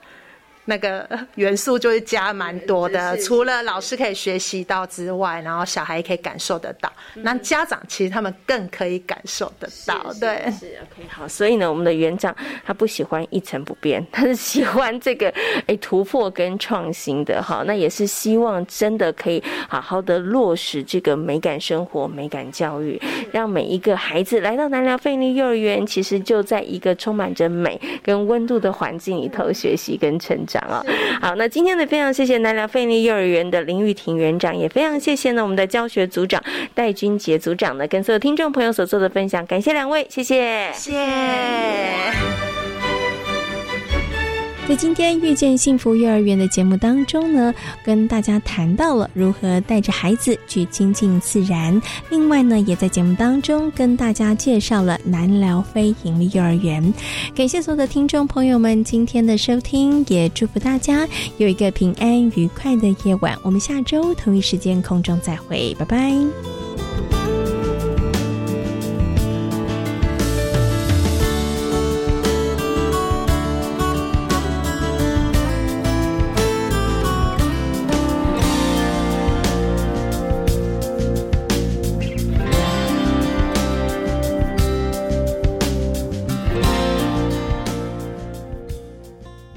[0.68, 3.16] 那个元素就是加蛮多的。
[3.22, 10.12] 除了老师可以学习到之外，然后小孩也可以感受得到，那家长其实他们更可以感受得到。
[10.20, 11.26] 对，是 OK 好。
[11.26, 15.32] 所以呢，我们的园长他不喜欢一成不变，他是喜欢这个
[15.66, 17.64] 哎突破跟创新的哈。
[17.66, 23.00] 那也是希望真的可以好好的落实这个美感生活、美感教育，
[23.32, 30.57] 让每一个孩子来到南寮费力幼儿园，其实就在一个充满着美跟温度的环境里头学习跟成长
[31.20, 36.42] 好，那今天呢，非常谢谢南梁费力幼儿园的林玉婷园长，也非常谢谢呢我们的教学组长
[36.74, 42.67] 戴君杰组长呢，跟所有听众朋友所做的分享，感谢两位，谢谢，谢。
[44.68, 51.80] 在今天遇见幸福幼儿园的节目当中呢，跟大家谈到了如何带着孩子去亲近自然。
[52.10, 56.92] 另外呢，也在节目当中跟大家介绍了南寮非盈利幼儿园。
[57.34, 61.08] 感谢所有的听众朋友们今天的收听，也祝福大家
[61.38, 63.34] 有一个平安愉快的夜晚。
[63.42, 66.12] 我们下周同一时间空中再会，拜拜。